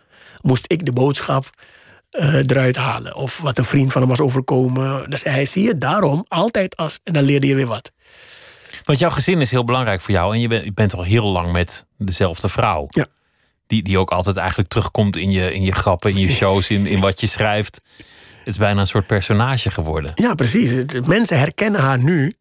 [0.41, 1.49] moest ik de boodschap
[2.09, 3.15] eh, eruit halen.
[3.15, 5.05] Of wat een vriend van hem was overkomen.
[5.09, 6.99] Zei hij: zie je, daarom altijd als.
[7.03, 7.91] En dan leerde je weer wat.
[8.83, 10.33] Want jouw gezin is heel belangrijk voor jou.
[10.33, 12.87] En je bent, je bent al heel lang met dezelfde vrouw.
[12.89, 13.07] Ja.
[13.73, 16.85] Die, die ook altijd eigenlijk terugkomt in je, in je grappen, in je shows, in,
[16.85, 17.81] in wat je schrijft.
[18.37, 20.11] Het is bijna een soort personage geworden.
[20.15, 20.71] Ja, precies.
[21.05, 22.31] Mensen herkennen haar nu.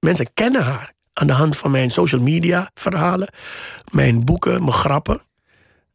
[0.00, 3.28] Mensen kennen haar aan de hand van mijn social media verhalen,
[3.90, 5.20] mijn boeken, mijn grappen.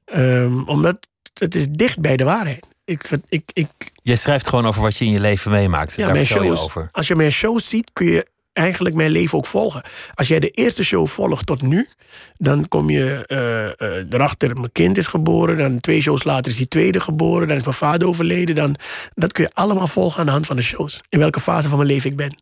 [0.05, 2.65] Ehm, omdat het is dicht bij de waarheid.
[2.86, 3.69] Ik, ik, ik,
[4.01, 5.95] Jij schrijft gewoon over wat je in je leven meemaakt.
[5.95, 6.89] ja, Daar mijn je shows, over.
[6.91, 9.82] als je mijn shows ziet, kun je eigenlijk mijn leven ook volgen.
[10.13, 11.89] Als jij de eerste show volgt tot nu,
[12.38, 13.66] dan kom je eh,
[13.99, 15.58] eh, erachter, mijn kind is geboren.
[15.58, 17.47] Dan twee shows later is die tweede geboren.
[17.47, 18.55] Dan is mijn vader overleden.
[18.55, 18.76] Dan,
[19.14, 21.01] dat kun je allemaal volgen aan de hand van de shows.
[21.10, 22.36] In welke fase van mijn leven ik ben.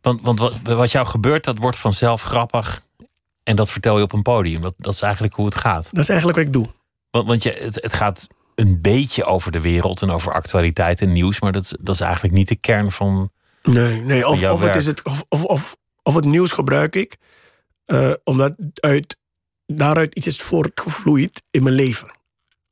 [0.00, 2.86] Want, want wat, wat jou gebeurt, dat wordt vanzelf grappig.
[3.42, 4.60] En dat vertel je op een podium.
[4.60, 5.88] Dat, dat is eigenlijk hoe het gaat.
[5.92, 6.68] Dat is eigenlijk wat ik doe.
[7.10, 11.12] Want, want je, het, het gaat een beetje over de wereld en over actualiteit en
[11.12, 11.40] nieuws.
[11.40, 13.30] Maar dat, is- dat is eigenlijk niet de kern van.
[13.62, 14.28] Nee, nee.
[14.28, 17.16] Of, of, het, is het, of, of, of, of het nieuws gebruik ik
[17.90, 19.16] eh, omdat uit,
[19.66, 22.10] daaruit iets is voortgevloeid in mijn leven.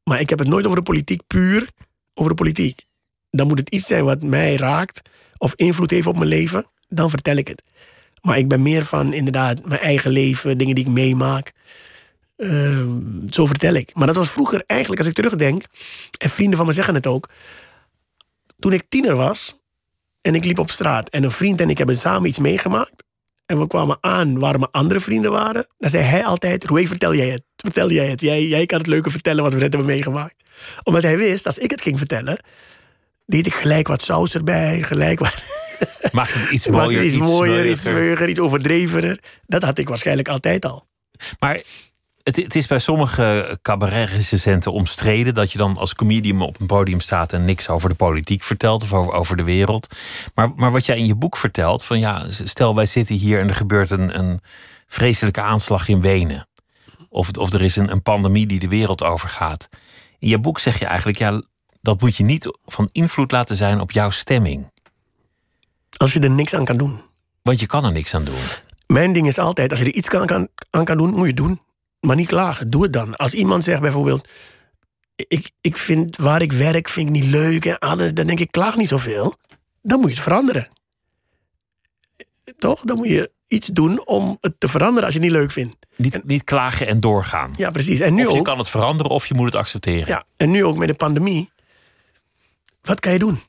[0.05, 1.69] Maar ik heb het nooit over de politiek, puur
[2.14, 2.85] over de politiek.
[3.31, 5.01] Dan moet het iets zijn wat mij raakt
[5.39, 7.62] of invloed heeft op mijn leven, dan vertel ik het.
[8.21, 11.53] Maar ik ben meer van inderdaad mijn eigen leven, dingen die ik meemaak.
[12.37, 13.95] Ehm, zo vertel ik.
[13.95, 15.64] Maar dat was vroeger eigenlijk, als ik terugdenk,
[16.19, 17.29] en vrienden van me zeggen het ook.
[18.59, 19.57] Toen ik tiener was,
[20.21, 23.07] en ik liep op straat en een vriend en ik hebben samen iets meegemaakt.
[23.49, 25.67] En we kwamen aan waar mijn andere vrienden waren.
[25.79, 27.43] Dan zei hij altijd, Roué, vertel jij het.
[27.57, 28.21] Vertel jij het.
[28.21, 30.35] Jij, jij kan het leuker vertellen wat we net hebben meegemaakt.
[30.83, 32.39] Omdat hij wist, als ik het ging vertellen...
[33.27, 35.51] deed ik gelijk wat saus erbij, gelijk wat...
[36.13, 39.19] Maakt het iets mooier, iets mooier, iets smeuiger, iets overdrevener.
[39.47, 40.89] Dat had ik waarschijnlijk altijd al.
[41.39, 41.63] Maar
[42.29, 47.01] het, het is bij sommige cabaretrecensenten omstreden dat je dan als comedian op een podium
[47.01, 49.95] staat en niks over de politiek vertelt of over, over de wereld.
[50.35, 53.49] Maar, maar wat jij in je boek vertelt, van ja, stel wij zitten hier en
[53.49, 54.41] er gebeurt een, een
[54.87, 56.49] vreselijke aanslag in Wenen.
[57.09, 59.68] Of, of er is een, een pandemie die de wereld overgaat.
[60.18, 61.43] In je boek zeg je eigenlijk, ja,
[61.81, 64.70] dat moet je niet van invloed laten zijn op jouw stemming.
[65.97, 67.01] Als je er niks aan kan doen.
[67.43, 68.41] Want je kan er niks aan doen.
[68.87, 71.26] Mijn ding is altijd, als je er iets kan, kan, aan kan doen, moet je
[71.26, 71.61] het doen.
[72.01, 73.17] Maar niet klagen, doe het dan.
[73.17, 74.29] Als iemand zegt bijvoorbeeld...
[75.17, 78.13] Ik, ik vind waar ik werk vind ik niet leuk en alles...
[78.13, 79.35] dan denk ik, klaag niet zoveel.
[79.83, 80.69] Dan moet je het veranderen.
[82.59, 82.81] Toch?
[82.81, 85.77] Dan moet je iets doen om het te veranderen als je het niet leuk vindt.
[85.97, 87.55] Niet, niet klagen en doorgaan.
[87.57, 88.01] Ja, precies.
[88.01, 88.45] En nu of je ook...
[88.45, 90.09] kan het veranderen of je moet het accepteren.
[90.09, 91.51] Ja, en nu ook met de pandemie.
[92.83, 93.41] Wat kan je doen?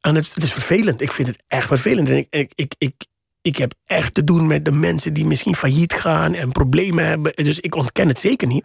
[0.00, 1.00] En het, het is vervelend.
[1.00, 2.08] Ik vind het echt vervelend.
[2.08, 2.94] En ik, ik, ik, ik,
[3.42, 7.32] ik heb echt te doen met de mensen die misschien failliet gaan en problemen hebben.
[7.34, 8.64] Dus ik ontken het zeker niet.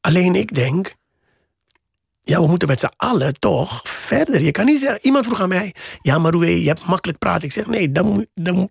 [0.00, 0.94] Alleen ik denk.
[2.20, 4.42] Ja, we moeten met z'n allen toch verder.
[4.42, 5.04] Je kan niet zeggen.
[5.04, 5.74] Iemand vroeg aan mij.
[6.02, 7.44] Ja, maar Roué, je hebt makkelijk praten.
[7.44, 8.70] Ik zeg nee, dan, dan,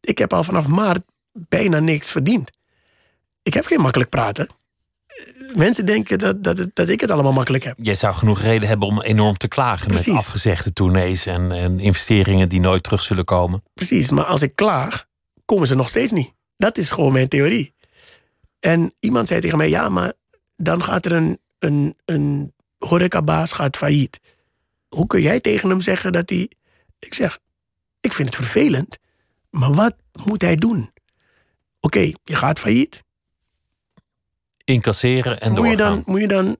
[0.00, 1.02] ik heb al vanaf maart
[1.32, 2.50] bijna niks verdiend.
[3.42, 4.48] Ik heb geen makkelijk praten.
[5.56, 7.76] Mensen denken dat, dat, dat ik het allemaal makkelijk heb.
[7.80, 10.06] Jij zou genoeg reden hebben om enorm te klagen Precies.
[10.06, 13.62] met afgezegde tournees en, en investeringen die nooit terug zullen komen.
[13.74, 15.06] Precies, maar als ik klaag,
[15.44, 16.32] komen ze nog steeds niet.
[16.56, 17.74] Dat is gewoon mijn theorie.
[18.60, 20.12] En iemand zei tegen mij, ja, maar
[20.56, 24.20] dan gaat er een, een, een horecabaas gaat failliet.
[24.88, 26.50] Hoe kun jij tegen hem zeggen dat hij...
[26.98, 27.38] Ik zeg,
[28.00, 28.98] ik vind het vervelend,
[29.50, 29.94] maar wat
[30.24, 30.90] moet hij doen?
[31.80, 33.04] Oké, je gaat failliet.
[34.66, 35.94] Incasseren en Moet je, doorgaan.
[35.94, 36.56] dan, moet je dan,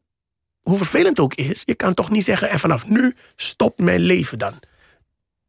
[0.61, 4.39] hoe vervelend ook is, je kan toch niet zeggen, en vanaf nu stopt mijn leven
[4.39, 4.55] dan.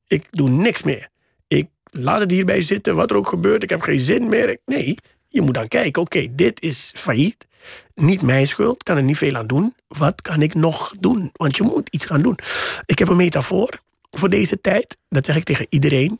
[0.07, 1.07] Ik doe niks meer.
[1.47, 4.57] Ik laat het hierbij zitten, wat er ook gebeurt, ik heb geen zin meer.
[4.65, 4.97] Nee,
[5.29, 7.47] je moet dan kijken, oké, dit is failliet.
[7.93, 9.75] Niet mijn schuld, kan er niet veel aan doen.
[9.87, 11.29] Wat kan ik nog doen?
[11.33, 12.37] Want je moet iets gaan doen.
[12.85, 13.81] Ik heb een metafoor
[14.11, 14.97] voor deze tijd.
[15.09, 16.19] Dat zeg ik tegen iedereen.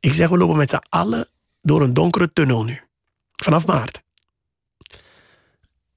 [0.00, 1.28] Ik zeg, we lopen met z'n allen
[1.62, 2.80] door een donkere tunnel nu.
[3.32, 4.02] Vanaf maart.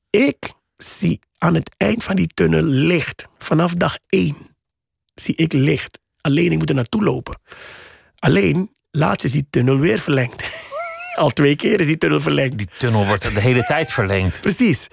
[0.09, 3.27] Ik zie aan het eind van die tunnel licht.
[3.37, 4.35] Vanaf dag één
[5.15, 5.99] zie ik licht.
[6.21, 7.39] Alleen ik moet er naartoe lopen.
[8.19, 10.43] Alleen, laatst is die tunnel weer verlengd.
[11.15, 12.57] Al twee keer is die tunnel verlengd.
[12.57, 14.41] Die tunnel wordt de hele tijd verlengd.
[14.47, 14.87] Precies.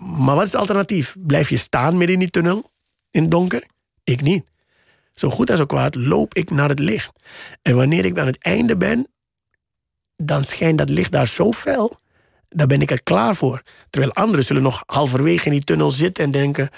[0.00, 1.16] Maar wat is het alternatief?
[1.18, 2.70] Blijf je staan midden in die tunnel?
[3.10, 3.64] In het donker?
[4.04, 4.44] Ik niet.
[5.14, 7.12] Zo goed en zo kwaad loop ik naar het licht.
[7.62, 9.08] En wanneer ik aan het einde ben,
[10.16, 12.00] dan schijnt dat licht daar zo fel.
[12.50, 13.62] Daar ben ik er klaar voor.
[13.90, 16.68] Terwijl anderen zullen nog halverwege in die tunnel zitten en denken: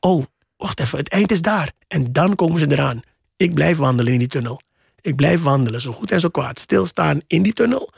[0.00, 0.24] Oh,
[0.56, 1.72] wacht even, het eind is daar.
[1.88, 3.00] En dan komen ze eraan.
[3.36, 4.60] Ik blijf wandelen in die tunnel.
[5.00, 6.58] Ik blijf wandelen, zo goed en zo kwaad.
[6.58, 7.92] Stilstaan in die tunnel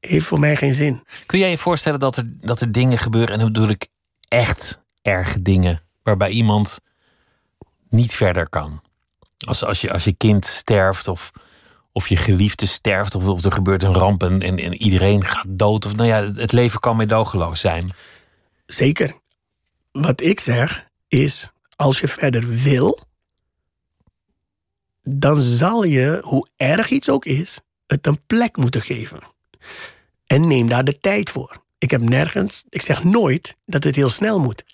[0.00, 1.04] heeft voor mij geen zin.
[1.26, 3.86] Kun jij je voorstellen dat er, dat er dingen gebeuren, en dan bedoel ik
[4.28, 6.80] echt erge dingen, waarbij iemand
[7.88, 8.82] niet verder kan?
[9.38, 11.30] Als, als, je, als je kind sterft of,
[11.92, 15.46] of je geliefde sterft of, of er gebeurt een ramp en, en, en iedereen gaat
[15.48, 15.86] dood.
[15.86, 17.90] Of, nou ja, het leven kan meedogenloos zijn.
[18.66, 19.14] Zeker.
[19.92, 22.98] Wat ik zeg is, als je verder wil,
[25.02, 29.20] dan zal je, hoe erg iets ook is, het een plek moeten geven.
[30.26, 31.62] En neem daar de tijd voor.
[31.78, 34.64] Ik heb nergens, ik zeg nooit dat het heel snel moet.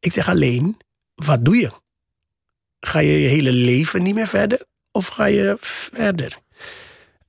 [0.00, 0.76] Ik zeg alleen,
[1.14, 1.72] wat doe je?
[2.80, 4.66] Ga je je hele leven niet meer verder?
[4.94, 6.38] Of ga je verder?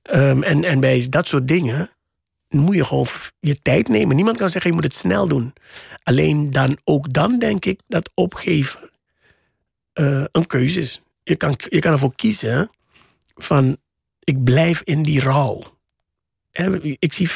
[0.02, 1.90] Ehm, en, en bij dat soort dingen
[2.48, 3.06] moet je gewoon
[3.40, 4.16] je tijd nemen.
[4.16, 5.52] Niemand kan zeggen, je moet het snel doen.
[6.02, 8.90] Alleen dan, ook dan denk ik dat opgeven
[9.92, 11.02] eh, een keuze is.
[11.22, 12.70] Je kan, je kan ervoor kiezen
[13.34, 13.76] van,
[14.24, 15.62] ik blijf in die rouw.
[16.98, 17.28] Ik zie,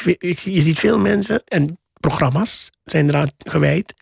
[0.53, 3.93] je ziet veel mensen, en programma's zijn eraan gewijd,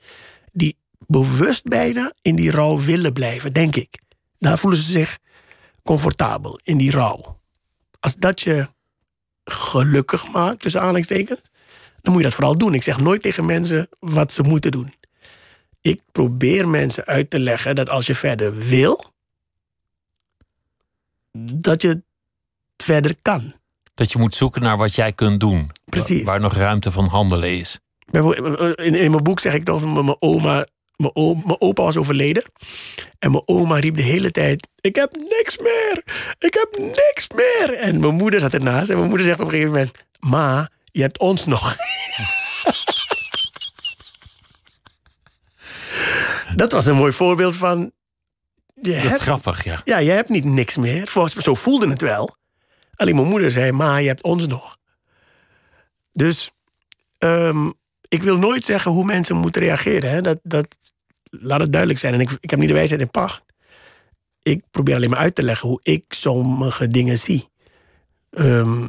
[0.51, 0.77] die
[1.07, 3.99] bewust bijna in die rouw willen blijven, denk ik.
[4.39, 5.17] Daar voelen ze zich
[5.89, 7.39] comfortabel, in die rouw.
[7.99, 8.69] Als dat je
[9.43, 11.41] gelukkig maakt, tussen aanhalingstekens,
[12.01, 12.73] dan moet je dat vooral doen.
[12.73, 14.93] Ik zeg nooit tegen mensen wat ze moeten doen.
[15.81, 19.13] Ik probeer mensen uit te leggen dat als je verder wil,
[21.55, 22.01] dat je
[22.77, 23.53] verder kan.
[23.93, 25.71] Dat je moet zoeken naar wat jij kunt doen.
[25.85, 26.23] Precies.
[26.23, 27.79] Waar, waar nog ruimte van handelen is.
[28.11, 30.65] In, in mijn boek zeg ik toch, mijn mijn oma,
[30.99, 32.43] mijn, opa was overleden.
[33.19, 36.03] En mijn oma riep de hele tijd, ik heb niks meer,
[36.39, 37.73] ik heb niks meer.
[37.73, 41.01] En mijn moeder zat ernaast en mijn moeder zegt op een gegeven moment, ma, je
[41.01, 41.75] hebt ons nog.
[46.55, 47.91] Dat was een mooi voorbeeld van,
[48.73, 49.81] je Dat is hebt, grappig, ja.
[49.83, 51.07] ja, je hebt niet niks meer.
[51.07, 52.37] Volgens, zo voelde het wel.
[52.95, 54.77] Alleen mijn moeder zei, ma, je hebt ons nog.
[56.13, 56.51] Dus
[57.17, 57.71] ehm,
[58.09, 60.09] ik wil nooit zeggen hoe mensen moeten reageren.
[60.09, 60.21] Hè.
[60.21, 60.67] Dat, dat,
[61.29, 62.13] laat het duidelijk zijn.
[62.13, 63.43] En ik, ik heb niet de wijsheid in pacht.
[64.41, 67.49] Ik probeer alleen maar uit te leggen hoe ik sommige dingen zie.
[68.29, 68.87] Ehm,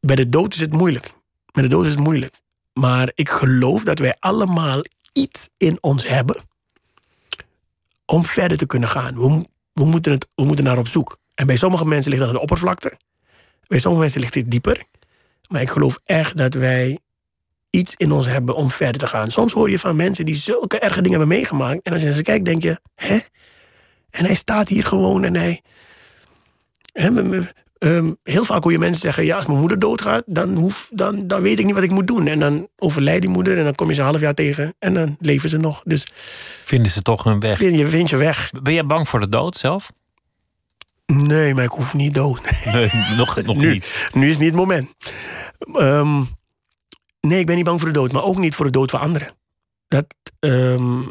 [0.00, 1.12] bij de dood is het moeilijk.
[1.52, 2.40] Met de dood is het moeilijk.
[2.72, 6.36] Maar ik geloof dat wij allemaal iets in ons hebben
[8.06, 9.14] om verder te kunnen gaan.
[9.14, 11.18] We, we, moeten, het, we moeten naar op zoek.
[11.34, 12.98] En bij sommige mensen ligt dat aan de oppervlakte.
[13.66, 14.84] Bij sommige mensen ligt dit dieper.
[15.48, 16.98] Maar ik geloof echt dat wij
[17.70, 19.30] iets in ons hebben om verder te gaan.
[19.30, 21.82] Soms hoor je van mensen die zulke erge dingen hebben meegemaakt.
[21.82, 23.18] En als je ze kijkt, denk je, hè?
[24.10, 25.62] En hij staat hier gewoon en hij...
[26.92, 30.22] Hè, me- me- ehm, heel vaak hoor je mensen zeggen, ja, als mijn moeder doodgaat,
[30.26, 32.26] dan, hoef, dan, dan weet ik niet wat ik moet doen.
[32.26, 34.94] En dan overlijdt die moeder en dan kom je ze een half jaar tegen en
[34.94, 35.82] dan leven ze nog.
[35.84, 36.06] Dus
[36.64, 37.56] Vinden ze toch hun weg.
[37.56, 38.50] vind je, vind je weg.
[38.62, 39.90] Ben jij bang voor de dood zelf?
[41.12, 42.40] Nee, maar ik hoef niet dood.
[42.72, 44.08] Nee, nog, nog nu, niet.
[44.12, 44.94] Nu is niet het moment.
[45.58, 46.22] Ehm,
[47.20, 49.00] nee, ik ben niet bang voor de dood, maar ook niet voor de dood van
[49.00, 49.36] anderen.
[49.88, 51.02] Dat ehm,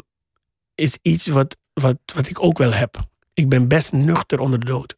[0.74, 3.06] is iets wat, wat, wat ik ook wel heb.
[3.34, 4.96] Ik ben best nuchter onder de dood.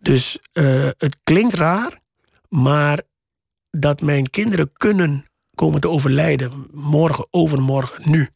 [0.00, 2.00] Dus eh, het klinkt raar,
[2.48, 3.02] maar
[3.70, 8.28] dat mijn kinderen kunnen komen te overlijden, morgen, overmorgen, nu.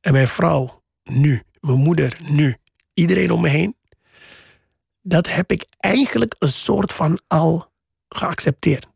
[0.00, 1.42] En mijn vrouw, nu.
[1.60, 2.56] Mijn moeder, nu.
[2.94, 3.76] Iedereen om me heen,
[5.06, 7.72] dat heb ik eigenlijk een soort van al
[8.08, 8.86] geaccepteerd.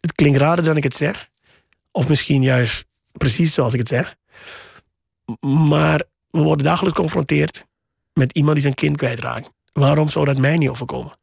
[0.00, 1.28] Het klinkt raarder dan ik het zeg.
[1.90, 4.16] Of misschien juist precies zoals ik het zeg.
[5.40, 7.66] Maar we worden dagelijks geconfronteerd
[8.12, 9.50] met iemand die zijn kind kwijtraakt.
[9.72, 11.18] Waarom zou dat mij niet overkomen?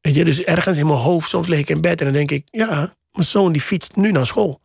[0.00, 2.30] Weet je, dus ergens in mijn hoofd, soms lig ik in bed en dan denk
[2.30, 2.46] ik...
[2.50, 4.60] ja, mijn zoon die fietst nu naar school.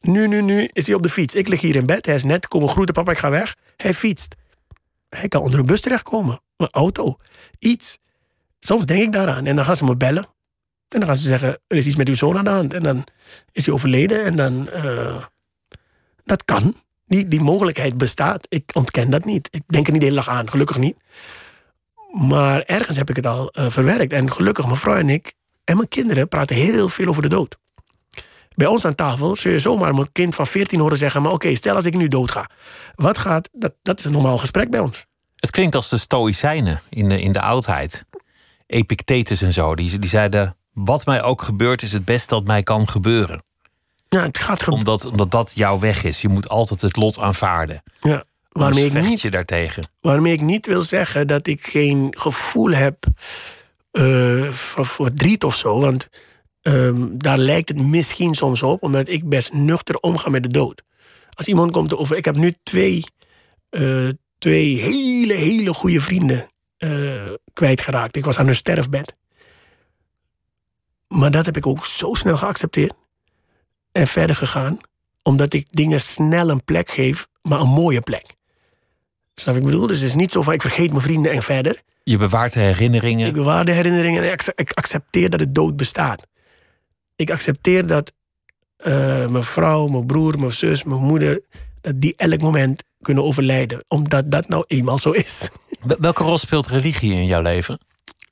[0.00, 1.34] Nu, nu, nu is hij op de fiets.
[1.34, 3.56] Ik lig hier in bed, hij is net komen groeten, papa, ik ga weg.
[3.76, 4.34] Hij fietst.
[5.08, 6.40] Hij kan onder een bus terechtkomen.
[6.56, 7.16] Een auto.
[7.58, 7.98] Iets.
[8.60, 9.46] Soms denk ik daaraan.
[9.46, 10.24] En dan gaan ze me bellen.
[10.88, 12.74] En dan gaan ze zeggen, er is iets met uw zoon aan de hand.
[12.74, 13.04] En dan
[13.52, 14.24] is hij overleden.
[14.24, 14.70] En dan...
[14.70, 15.24] eh,
[16.24, 16.74] dat kan.
[17.06, 18.46] Die, die mogelijkheid bestaat.
[18.48, 19.48] Ik ontken dat niet.
[19.50, 20.50] Ik denk er niet de hele aan.
[20.50, 20.96] Gelukkig niet.
[22.10, 24.12] Maar ergens heb ik het al eh, verwerkt.
[24.12, 25.34] En gelukkig, mijn vrouw en ik...
[25.64, 27.58] En mijn kinderen praten heel veel over de dood.
[28.56, 31.22] Bij ons aan tafel zul je zomaar mijn kind van 14 horen zeggen...
[31.22, 32.48] maar oké, stel als ik nu doodga.
[32.94, 33.48] Wat gaat...
[33.52, 35.06] Dat, dat is een normaal gesprek bij ons.
[35.36, 38.04] Het klinkt als de Stoïcijnen in de, in de oudheid.
[38.66, 39.74] Epictetus en zo.
[39.74, 43.42] Die, die zeiden: Wat mij ook gebeurt, is het beste dat mij kan gebeuren.
[44.08, 44.68] Ja, het gaat.
[44.68, 46.20] Omdat, omdat dat jouw weg is.
[46.20, 47.82] Je moet altijd het lot aanvaarden.
[48.00, 49.88] Ja, waarmee ik, niet, je daartegen.
[50.00, 53.06] waarmee ik niet wil zeggen dat ik geen gevoel heb
[53.92, 55.80] voor voor verdriet of zo.
[55.80, 56.08] Want
[56.72, 60.82] ehm, daar lijkt het misschien soms op, omdat ik best nuchter omga met de dood.
[61.30, 62.16] Als iemand komt over.
[62.16, 63.04] Ik heb nu twee,
[63.70, 64.08] eh,
[64.38, 68.16] twee hele, hele goede vrienden eh, kwijtgeraakt.
[68.16, 69.14] Ik was aan hun sterfbed.
[71.08, 72.92] Maar dat heb ik ook zo snel geaccepteerd
[73.92, 74.78] en verder gegaan,
[75.22, 78.26] omdat ik dingen snel een plek geef, maar een mooie plek.
[79.34, 79.86] Snap ik bedoel?
[79.86, 81.82] Dus het is niet zo van ik vergeet mijn vrienden en verder.
[82.04, 83.26] Je bewaart de herinneringen.
[83.26, 86.26] Ik bewaar de herinneringen en ik accepteer dat de dood bestaat.
[87.16, 88.12] Ik accepteer dat
[88.76, 91.42] eh, mijn vrouw, mijn broer, mijn zus, mijn moeder...
[91.80, 93.84] dat die elk moment kunnen overlijden.
[93.88, 95.50] Omdat dat nou eenmaal zo is.
[95.86, 97.78] Wel- Welke rol speelt religie in jouw leven?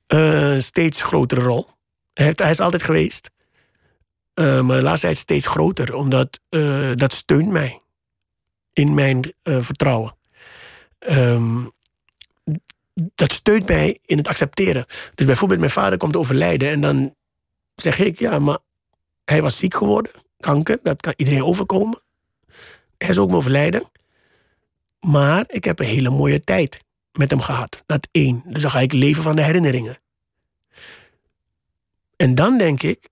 [0.07, 1.67] Eh, steeds grotere rol.
[2.15, 3.31] Hij, heeft, hij is altijd geweest.
[4.35, 5.95] Eh, maar de laatste tijd steeds groter.
[5.95, 6.41] Omdat
[6.95, 7.81] dat steunt mij.
[8.73, 10.17] In mijn vertrouwen.
[10.99, 11.67] Ehm,
[12.95, 14.85] dat steunt mij in het accepteren.
[15.15, 16.69] Dus bijvoorbeeld mijn vader komt overlijden.
[16.71, 17.15] En dan
[17.75, 18.59] zeg ik, ja, maar
[19.25, 20.13] hij was ziek geworden.
[20.39, 22.03] Kanker, dat kan iedereen overkomen.
[22.99, 23.91] Hij is ook overlijden.
[25.01, 27.83] Maar ik heb een hele mooie tijd met hem gehad.
[27.87, 28.43] Dat één.
[28.47, 29.99] Dus dan ga ik leven van de herinneringen.
[32.17, 33.09] En dan denk ik,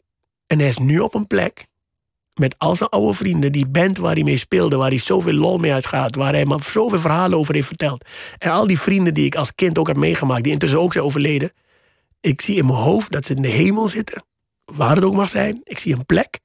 [0.47, 1.67] en hij is nu op een plek
[2.35, 5.59] met al zijn oude vrienden, die band waar hij mee speelde, waar hij zoveel lol
[5.59, 8.05] mee uitgaat, waar hij me zoveel verhalen over heeft verteld.
[8.39, 11.05] En al die vrienden die ik als kind ook heb meegemaakt, die intussen ook zijn
[11.05, 11.53] overleden.
[12.21, 14.25] Ik zie in mijn hoofd dat ze in de hemel zitten,
[14.75, 15.61] waar het ook mag zijn.
[15.65, 16.39] Ik zie een plek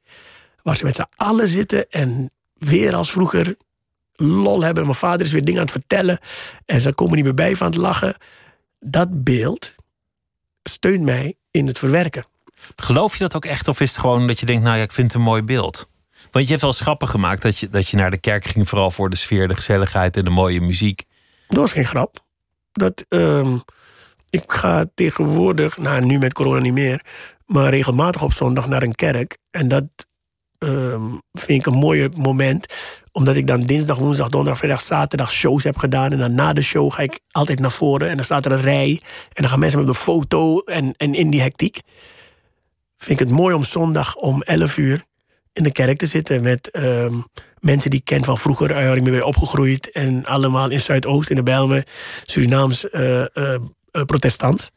[0.63, 3.57] waar ze met z'n allen zitten en weer als vroeger
[4.15, 4.83] lol hebben.
[4.83, 6.19] Mijn vader is weer dingen aan het vertellen
[6.65, 8.15] en ze komen niet meer bij van het lachen.
[8.79, 9.73] Dat beeld
[10.63, 12.25] steunt mij in het verwerken.
[12.75, 13.67] Geloof je dat ook echt?
[13.67, 15.87] Of is het gewoon dat je denkt, nou ja, ik vind het een mooi beeld?
[16.31, 18.69] Want je hebt wel schappen gemaakt dat je, dat je naar de kerk ging...
[18.69, 21.03] vooral voor de sfeer, de gezelligheid en de mooie muziek.
[21.47, 22.25] Dat was geen grap.
[22.71, 23.57] Dat, ehm,
[24.29, 27.05] ik ga tegenwoordig, nou nu met corona niet meer,
[27.47, 29.37] maar regelmatig op zondag naar een kerk.
[29.51, 29.85] En dat
[30.57, 32.65] ehm, vind ik een mooi moment,
[33.11, 36.11] Omdat ik dan dinsdag, woensdag, donderdag, vrijdag, zaterdag shows heb gedaan.
[36.11, 38.09] En dan na de show ga ik altijd naar voren.
[38.09, 39.01] En dan staat er een rij.
[39.33, 40.59] En dan gaan mensen met de foto.
[40.59, 41.79] En, en in die hectiek
[42.97, 45.03] vind ik het mooi om zondag om 11 uur
[45.53, 47.13] in de kerk te zitten met ehm,
[47.59, 49.91] mensen die ik ken van vroeger, waar ik mee ben opgegroeid.
[49.91, 51.87] En allemaal in Zuidoost, in de Bijlmer,
[52.23, 53.25] Surinaams uh,
[54.05, 54.69] protestants.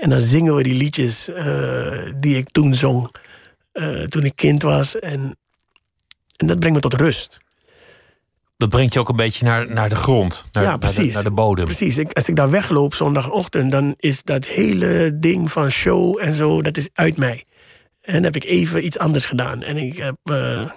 [0.00, 1.30] En dan zingen we die liedjes
[2.16, 3.14] die ik toen zong,
[4.08, 4.98] toen ik kind was.
[4.98, 5.36] En,
[6.36, 7.38] en dat brengt me tot rust.
[8.56, 10.96] Dat brengt je ook een beetje naar, naar de grond, naar, ja, precies.
[10.96, 11.64] Naar, de, naar de bodem.
[11.64, 11.98] Precies.
[11.98, 16.62] Ik, als ik daar wegloop zondagochtend, dan is dat hele ding van show en zo,
[16.62, 17.44] dat is uit mij.
[18.00, 19.62] En dan heb ik even iets anders gedaan.
[19.62, 20.16] En ik heb.
[20.24, 20.70] Uh,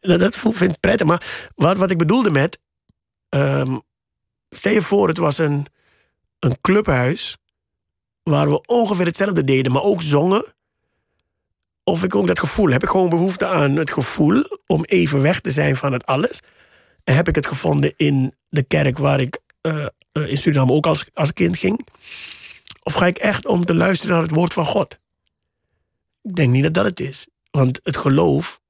[0.00, 1.06] dat vind ik prettig.
[1.06, 2.58] Maar wat, wat ik bedoelde met.
[3.28, 3.82] Um,
[4.48, 5.66] stel je voor, het was een,
[6.38, 7.38] een clubhuis.
[8.22, 10.44] Waar we ongeveer hetzelfde deden, maar ook zongen.
[11.84, 12.70] Of ik ook dat gevoel.
[12.70, 16.40] Heb ik gewoon behoefte aan het gevoel om even weg te zijn van het alles.
[17.04, 21.04] En heb ik het gevonden in de kerk waar ik uh, in Suriname ook als,
[21.14, 21.86] als kind ging?
[22.82, 24.98] Of ga ik echt om te luisteren naar het woord van God?
[26.22, 27.28] Ik denk niet dat dat het is.
[27.50, 28.60] Want het geloof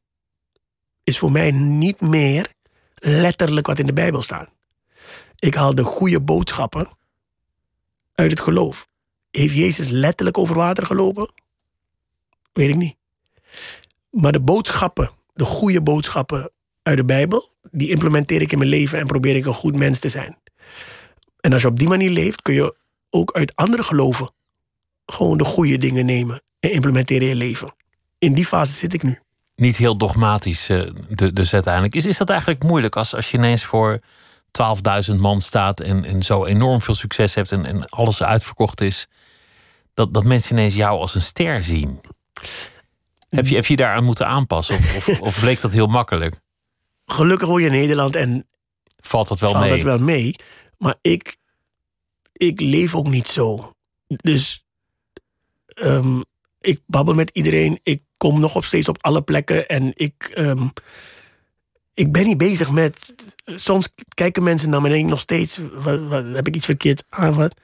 [1.04, 2.52] is voor mij niet meer
[2.94, 4.50] letterlijk wat in de Bijbel staat.
[5.38, 6.88] Ik haal de goede boodschappen
[8.14, 8.88] uit het geloof.
[9.30, 11.30] Heeft Jezus letterlijk over water gelopen?
[12.52, 12.96] Weet ik niet.
[14.10, 16.50] Maar de boodschappen, de goede boodschappen
[16.82, 19.98] uit de Bijbel, die implementeer ik in mijn leven en probeer ik een goed mens
[19.98, 20.38] te zijn.
[21.40, 22.76] En als je op die manier leeft, kun je
[23.10, 24.30] ook uit andere geloven
[25.06, 27.74] gewoon de goede dingen nemen en implementeren in je leven.
[28.18, 29.18] In die fase zit ik nu.
[29.56, 30.90] Niet heel dogmatisch, uh,
[31.32, 31.94] dus uiteindelijk.
[31.94, 34.00] Is, is dat eigenlijk moeilijk als, als je ineens voor
[35.10, 39.08] 12.000 man staat en, en zo enorm veel succes hebt en, en alles uitverkocht is,
[39.94, 42.00] dat, dat mensen ineens jou als een ster zien?
[43.28, 46.40] Heb je, heb je daaraan moeten aanpassen of, of, of bleek dat heel makkelijk?
[47.06, 48.46] Gelukkig woon je in Nederland en
[48.96, 49.74] valt dat wel valt mee.
[49.74, 50.34] Dat wel mee.
[50.78, 51.36] Maar ik,
[52.32, 53.72] ik leef ook niet zo.
[54.06, 54.64] Dus
[55.74, 56.24] um,
[56.60, 57.80] ik babbel met iedereen.
[57.82, 59.68] Ik kom nog op steeds op alle plekken.
[59.68, 60.72] En ik, um,
[62.00, 63.14] ik ben niet bezig met.
[63.44, 66.64] Soms kijken mensen naar me en denk ik nog steeds: wat, wat, heb ik iets
[66.64, 67.34] verkeerd aan?
[67.34, 67.54] Wat?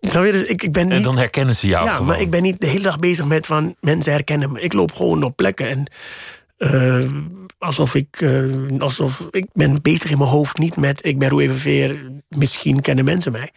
[0.00, 1.84] Dus ik, ik ben niet, en dan herkennen ze jou.
[1.84, 2.06] Ja, gewoon.
[2.06, 4.60] maar ik ben niet de hele dag bezig met van mensen herkennen me.
[4.60, 5.90] Ik loop gewoon op plekken en.
[6.58, 7.10] Uh,
[7.58, 11.50] alsof ik, uh, alsof ik ben bezig in mijn hoofd niet met ik ben Roe
[11.50, 13.50] Veer, misschien kennen mensen mij.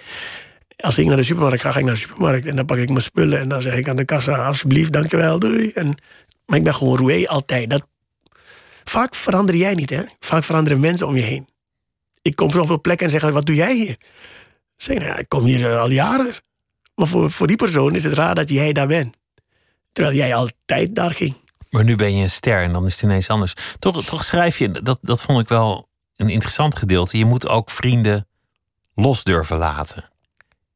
[0.77, 2.89] Als ik naar de supermarkt ga, ga ik naar de supermarkt en dan pak ik
[2.89, 5.71] mijn spullen en dan zeg ik aan de kassa alsjeblieft, dankjewel, doei.
[5.71, 5.95] En,
[6.45, 7.69] maar ik ben gewoon Roué altijd.
[7.69, 7.88] Dat,
[8.84, 10.03] vaak verander jij niet, hè?
[10.19, 11.49] Vaak veranderen mensen om je heen.
[12.21, 13.97] Ik kom op veel plekken en zeg, wat doe jij hier?
[14.75, 16.34] Zeg, nou, ik kom hier uh, al jaren.
[16.95, 19.15] Maar voor, voor die persoon is het raar dat jij daar bent.
[19.91, 21.36] Terwijl jij altijd daar ging.
[21.69, 23.53] Maar nu ben je een ster en dan is het ineens anders.
[23.79, 27.17] Toch, toch schrijf je, dat, dat vond ik wel een interessant gedeelte.
[27.17, 28.27] Je moet ook vrienden
[28.95, 30.09] los durven laten.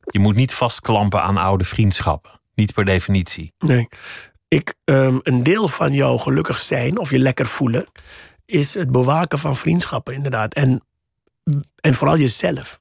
[0.06, 2.40] Je moet niet vastklampen aan oude vriendschappen.
[2.56, 3.54] Niet per definitie.
[3.60, 3.88] Nee.
[4.48, 7.86] Ik, um, een deel van jouw gelukkig zijn of je lekker voelen,
[8.46, 10.54] is het bewaken van vriendschappen, inderdaad.
[10.54, 10.82] En,
[11.82, 12.80] en vooral jezelf.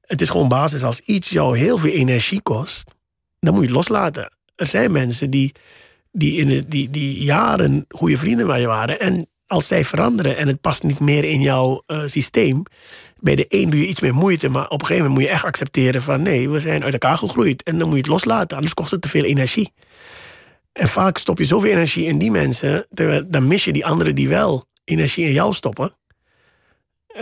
[0.00, 0.82] Het is gewoon basis.
[0.82, 2.90] Als iets jou heel veel energie kost,
[3.38, 4.32] dan moet je het loslaten.
[4.54, 5.54] Er zijn mensen die,
[6.12, 9.00] die, in de, die, die jaren goede vrienden van je waren.
[9.00, 12.62] En als zij veranderen en het past niet meer in jouw uh, systeem,
[13.18, 15.34] bij de een doe je iets meer moeite, maar op een gegeven moment moet je
[15.36, 18.56] echt accepteren van nee, we zijn uit elkaar gegroeid en dan moet je het loslaten,
[18.56, 19.72] anders kost het te veel energie.
[20.80, 24.14] En vaak stop je zoveel energie in die mensen, terwijl dan mis je die anderen
[24.14, 25.96] die wel energie in jou stoppen.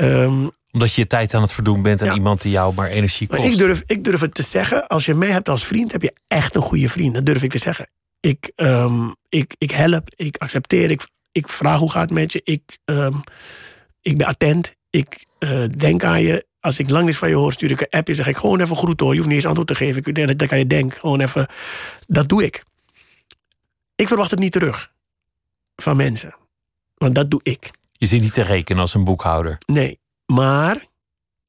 [0.01, 2.15] Um, Omdat je je tijd aan het verdoen bent aan ja.
[2.15, 3.41] iemand die jou maar energie kost.
[3.41, 6.03] Maar ik durf, ik durf het te zeggen, als je mij hebt als vriend, heb
[6.03, 7.15] je echt een goede vriend.
[7.15, 7.91] Dat durf ik te zeggen.
[8.21, 11.03] Ik, um, ik, ik help, ik accepteer, ik,
[11.33, 12.41] ik vraag hoe gaat het met je.
[12.45, 13.23] Ik, um,
[14.01, 16.47] ik ben attent, ik uh, denk aan je.
[16.61, 18.15] Als ik lang niets van je hoor, stuur ik een appje.
[18.15, 19.11] Zeg ik gewoon even groet hoor.
[19.11, 20.03] Je hoeft niet eens antwoord te geven.
[20.05, 20.99] Ik denk dat kan je denken.
[20.99, 21.47] Gewoon even.
[22.07, 22.67] Dat doe ik.
[23.99, 24.93] Ik verwacht het niet terug.
[25.77, 26.37] Van mensen.
[26.95, 27.71] Want dat doe ik.
[27.93, 29.59] Je zit niet te rekenen als een boekhouder.
[29.67, 29.99] Nee.
[30.27, 30.85] Maar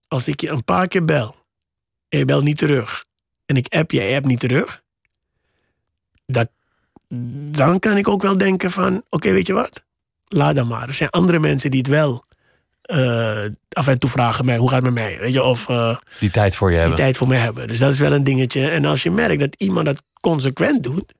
[0.08, 1.36] als ik je een paar keer bel.
[2.10, 3.06] En je belt niet terug.
[3.45, 4.84] En ik app je, je app niet terug.
[6.26, 6.50] Dat,
[7.52, 8.97] dan kan ik ook wel denken van...
[8.97, 9.84] Oké, okay, weet je wat?
[10.28, 10.88] Laat dan maar.
[10.88, 12.26] Er zijn andere mensen die het wel
[12.86, 15.20] uh, af en toe vragen mij, hoe gaat het met mij?
[15.20, 17.04] Weet je, of uh, die tijd voor je die hebben.
[17.04, 17.68] tijd voor mij hebben.
[17.68, 18.70] Dus dat is wel een dingetje.
[18.70, 21.14] En als je merkt dat iemand dat consequent doet,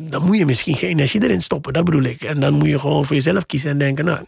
[0.00, 1.72] dan moet je misschien geen energie erin stoppen.
[1.72, 2.22] Dat bedoel ik.
[2.22, 4.24] En dan moet je gewoon voor jezelf kiezen en denken, nou,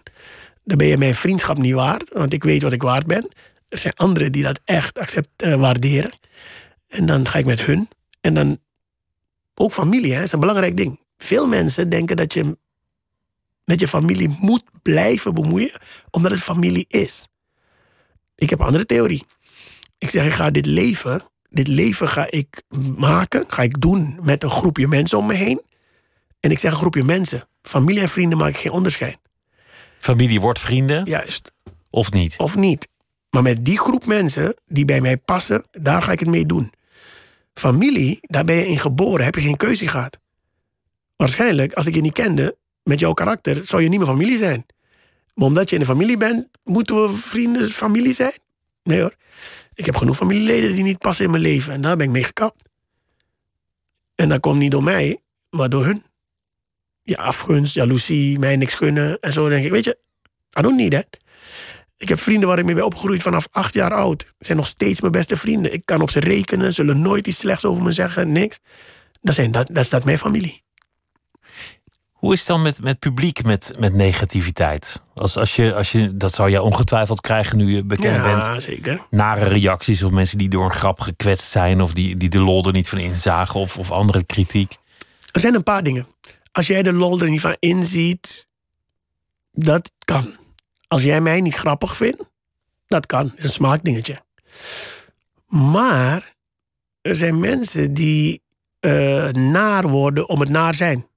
[0.65, 3.29] dan ben je mijn vriendschap niet waard, want ik weet wat ik waard ben.
[3.69, 6.11] Er zijn anderen die dat echt accept, uh, waarderen.
[6.89, 7.89] En dan ga ik met hun.
[8.21, 8.59] En dan
[9.55, 11.01] ook familie, hè, is een belangrijk ding.
[11.17, 12.57] Veel mensen denken dat je
[13.65, 15.73] met je familie moet blijven bemoeien,
[16.11, 17.29] omdat het familie is.
[18.35, 19.25] Ik heb een andere theorie.
[19.99, 22.63] Ik zeg, ik ga dit leven, dit leven ga ik
[22.97, 25.63] maken, ga ik doen met een groepje mensen om me heen.
[26.41, 27.49] En ik zeg een groepje mensen.
[27.63, 29.19] Familie en vrienden maak ik geen onderscheid.
[29.99, 31.53] Familie wordt vrienden Juist.
[31.91, 32.39] of niet?
[32.39, 32.89] Of niet.
[33.31, 36.73] Maar met die groep mensen die bij mij passen, daar ga ik het mee doen.
[37.55, 40.19] Familie, daar ben je in geboren, heb je geen keuze gehad.
[41.17, 44.67] Waarschijnlijk, als ik je niet kende, met jouw karakter, zou je niet meer familie zijn.
[45.35, 48.39] Maar omdat je in een familie bent, moeten we vrienden, familie zijn?
[48.83, 49.15] Nee hoor.
[49.81, 51.73] Ik heb genoeg familieleden die niet passen in mijn leven.
[51.73, 52.69] En daar ben ik mee gekapt.
[54.15, 55.21] En dat komt niet door mij,
[55.51, 56.05] maar door hun.
[57.03, 59.21] Ja, afgunst, jaloezie, mij niks gunnen.
[59.21, 59.99] En zo denk ik, weet je,
[60.59, 61.07] I don't need that.
[61.97, 64.21] Ik heb vrienden waar ik mee ben opgegroeid vanaf acht jaar oud.
[64.39, 65.73] Het zijn nog steeds mijn beste vrienden.
[65.73, 68.59] Ik kan op ze rekenen, zullen nooit iets slechts over me zeggen, niks.
[69.21, 70.63] Dat, zijn, dat, dat is dat mijn familie.
[72.21, 75.03] Hoe is het dan met, met publiek met, met negativiteit?
[75.15, 78.45] Als, als je, als je, dat zou je ongetwijfeld krijgen nu je bekend bent.
[78.45, 79.07] Ja, zeker.
[79.11, 81.81] Nare reacties of mensen die door een grap gekwetst zijn...
[81.81, 84.77] of die, die de lol er niet van inzagen of, of andere kritiek.
[85.33, 86.07] Er zijn een paar dingen.
[86.53, 88.49] Als jij de lol er niet van inziet,
[89.53, 90.37] dat kan.
[90.87, 92.31] Als jij mij niet grappig vindt,
[92.87, 93.25] dat kan.
[93.25, 94.21] Dat is een smaakdingetje.
[95.47, 96.35] Maar
[97.03, 98.43] er zijn mensen die
[98.81, 101.09] eh, naar worden om het naar zijn.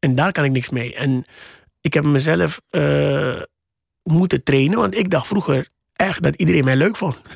[0.00, 0.94] En daar kan ik niks mee.
[0.94, 1.24] En
[1.80, 3.42] ik heb mezelf eh,
[4.02, 7.16] moeten trainen, want ik dacht vroeger echt dat iedereen mij leuk vond.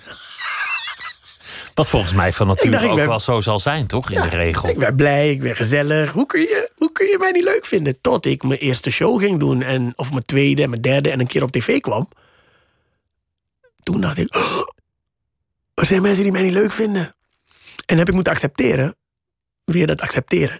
[1.74, 4.10] Wat volgens mij van nature dacht, ook ben- wel zo zal zijn, toch?
[4.10, 4.68] In de regel.
[4.68, 6.12] Ik ben blij, ik ben gezellig.
[6.12, 8.00] Hoe kun, je, hoe kun je mij niet leuk vinden?
[8.00, 9.62] Tot ik mijn eerste show ging doen.
[9.62, 12.08] En, of mijn tweede en mijn derde en een keer op tv kwam.
[13.82, 14.34] Toen dacht ik...
[14.36, 14.62] "Oh,
[15.74, 17.16] er zijn mensen die mij niet leuk vinden.
[17.86, 18.96] En heb ik moeten accepteren.
[19.64, 20.58] Weer dat accepteren.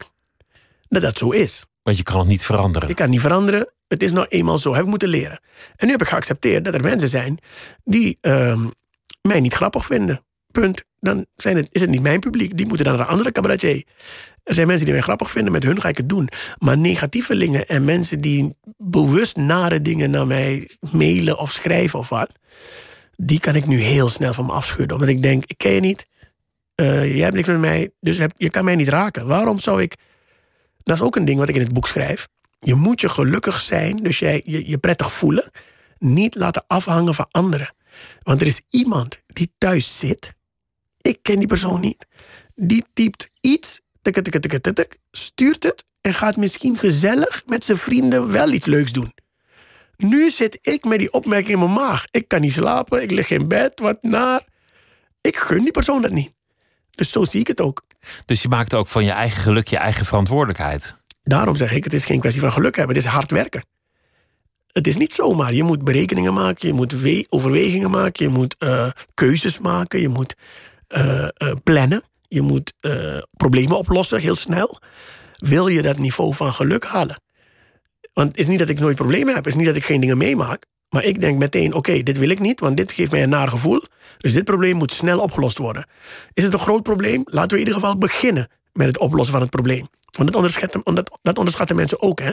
[0.89, 1.67] Dat dat zo is.
[1.83, 2.89] Want je kan het niet veranderen.
[2.89, 3.73] Ik kan het niet veranderen.
[3.89, 4.75] Het is nou eenmaal zo.
[4.75, 5.41] Heb ik moeten leren.
[5.77, 7.39] En nu heb ik geaccepteerd dat er mensen zijn
[7.85, 8.67] die ehm,
[9.23, 10.25] mij niet grappig vinden.
[10.51, 10.85] Punt.
[11.01, 12.57] Dan zijn het, is het niet mijn publiek.
[12.57, 13.85] Die moeten dan naar een andere cabaretier.
[14.45, 15.53] Er zijn mensen die mij grappig vinden.
[15.53, 16.29] Met hun ga ik het doen.
[16.59, 22.33] Maar negatievelingen en mensen die bewust nare dingen naar mij mailen of schrijven of wat.
[23.17, 24.93] Die kan ik nu heel snel van me afschudden.
[24.93, 26.07] Omdat ik denk, ik ken je niet.
[26.75, 27.91] Eh, jij hebt niks met mij.
[28.01, 29.27] Dus je kan mij niet raken.
[29.27, 29.95] Waarom zou ik...
[30.83, 32.29] Dat is ook een ding wat ik in het boek schrijf.
[32.59, 35.51] Je moet je gelukkig zijn, dus jij je, prettig voelen.
[35.99, 37.75] Niet laten afhangen van anderen.
[38.23, 40.33] Want er is iemand die thuis zit.
[41.01, 42.07] Ik ken die persoon niet.
[42.55, 48.33] Die typt iets, tik, tik, tik, stuurt het en gaat misschien gezellig met zijn vrienden
[48.33, 49.13] wel iets leuks doen.
[49.97, 52.07] Nu zit ik met die opmerking in mijn maag.
[52.11, 54.47] Ik kan niet slapen, ik lig in bed, wat naar.
[55.21, 56.33] Ik gun die persoon dat niet.
[56.91, 57.85] Dus zo zie ik het ook.
[58.25, 61.01] Dus je maakt ook van je eigen geluk je eigen verantwoordelijkheid.
[61.23, 63.65] Daarom zeg ik, het is geen kwestie van geluk hebben, het is hard werken.
[64.73, 65.53] Het is niet zomaar.
[65.55, 70.09] Je moet berekeningen maken, je moet we- overwegingen maken, je moet eh, keuzes maken, je
[70.09, 70.35] moet
[70.87, 72.73] eh, eh, plannen, je moet
[73.37, 74.81] problemen oplossen heel snel.
[75.37, 77.21] Wil je dat niveau van geluk halen?
[78.13, 80.01] Want het is niet dat ik nooit problemen heb, het is niet dat ik geen
[80.01, 80.67] dingen meemaak.
[80.93, 83.49] Maar ik denk meteen, oké, dit wil ik niet, want dit geeft mij een naar
[83.49, 83.83] gevoel.
[84.19, 85.87] Dus dit probleem moet snel opgelost worden.
[86.33, 87.23] Is het een groot probleem?
[87.25, 89.89] Laten we in ieder geval beginnen met het oplossen van het probleem.
[90.11, 92.21] Want dat onderschatten, dat, dat onderschatten mensen ook.
[92.21, 92.31] Hè?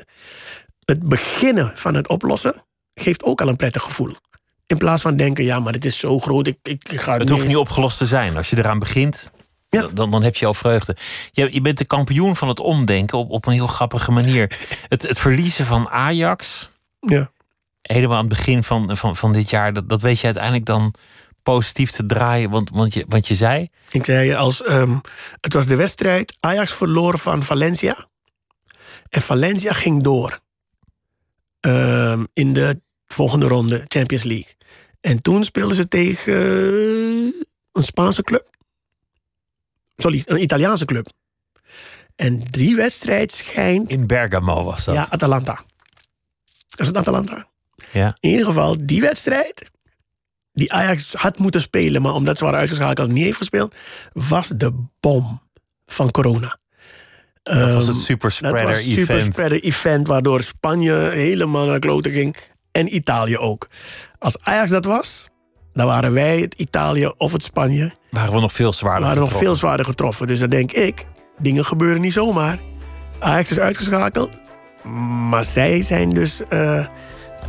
[0.85, 4.15] Het beginnen van het oplossen geeft ook al een prettig gevoel.
[4.67, 7.41] In plaats van denken, ja, maar dit is zo groot, ik, ik, ga Het hoeft
[7.41, 8.37] eens- niet opgelost te zijn.
[8.37, 9.31] Als je eraan begint,
[9.69, 9.87] Ja.
[9.93, 10.95] dan, dan heb je al vreugde.
[11.31, 14.57] Je, je bent de kampioen van het omdenken op, op een heel grappige manier.
[14.87, 17.31] Het, het verliezen van Ajax, Ja.
[17.93, 20.93] Helemaal aan het begin van, van, van dit jaar, dat, dat weet je uiteindelijk dan
[21.43, 22.49] positief te draaien.
[22.49, 24.97] Want, want, je, want je zei, Ik zei, als, ehm,
[25.41, 28.07] het was de wedstrijd, Ajax verloor van Valencia.
[29.09, 30.39] En Valencia ging door.
[31.59, 34.53] Ehm, in de volgende ronde, Champions League.
[35.01, 36.33] En toen speelden ze tegen
[37.71, 38.49] een Spaanse club.
[39.97, 41.11] Sorry, een Italiaanse club.
[42.15, 43.89] En die wedstrijd schijnt...
[43.89, 44.95] in Bergamo was dat.
[44.95, 45.63] Ja, Atalanta.
[46.69, 47.48] Was het Atalanta?
[47.91, 48.17] Ja.
[48.19, 49.71] In ieder geval, die wedstrijd...
[50.53, 52.01] die Ajax had moeten spelen...
[52.01, 53.75] maar omdat ze waren uitgeschakeld niet heeft gespeeld...
[54.13, 55.41] was de bom
[55.85, 56.57] van corona.
[57.43, 59.63] Dat was het Ehm, super dat spreader was een super event.
[59.63, 60.07] event...
[60.07, 62.35] waardoor Spanje helemaal naar de kloten ging.
[62.71, 63.67] En Italië ook.
[64.19, 65.27] Als Ajax dat was...
[65.73, 67.91] dan waren wij het Italië of het Spanje...
[68.09, 69.47] Waren we nog veel zwaarder waren nog getroffen.
[69.49, 70.27] veel zwaarder getroffen.
[70.27, 71.05] Dus dan denk ik,
[71.37, 72.59] dingen gebeuren niet zomaar.
[73.19, 74.31] Ajax is uitgeschakeld.
[75.29, 76.85] Maar zij zijn dus eh,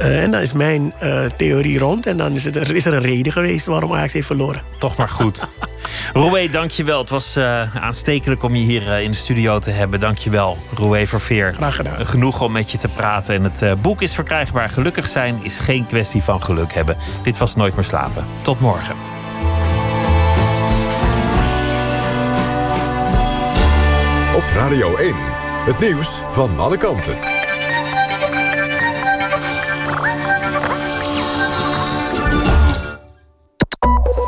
[0.01, 2.07] Eh, en dan is mijn eh, theorie rond.
[2.07, 4.63] En dan is, het, er is er een reden geweest waarom Ajax heeft verloren.
[4.79, 5.49] Toch maar goed.
[6.13, 6.99] Roué, dankjewel.
[6.99, 10.01] Het was uh, aanstekelijk om je hier in de studio te hebben.
[10.01, 11.55] Dankjewel, Roué Verveer.
[11.55, 12.07] Graag gedaan.
[12.07, 13.35] Genoeg om met je te praten.
[13.35, 14.71] En het boek is verkrijgbaar.
[14.71, 16.97] Gelukkig zijn is geen kwestie van geluk hebben.
[17.23, 18.25] Dit was Nooit meer slapen.
[18.43, 18.95] Tot morgen.
[24.35, 25.15] Op Radio 1.
[25.65, 27.30] Het nieuws van alle kanten.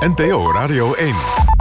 [0.02, 1.51] NPO Radio 1.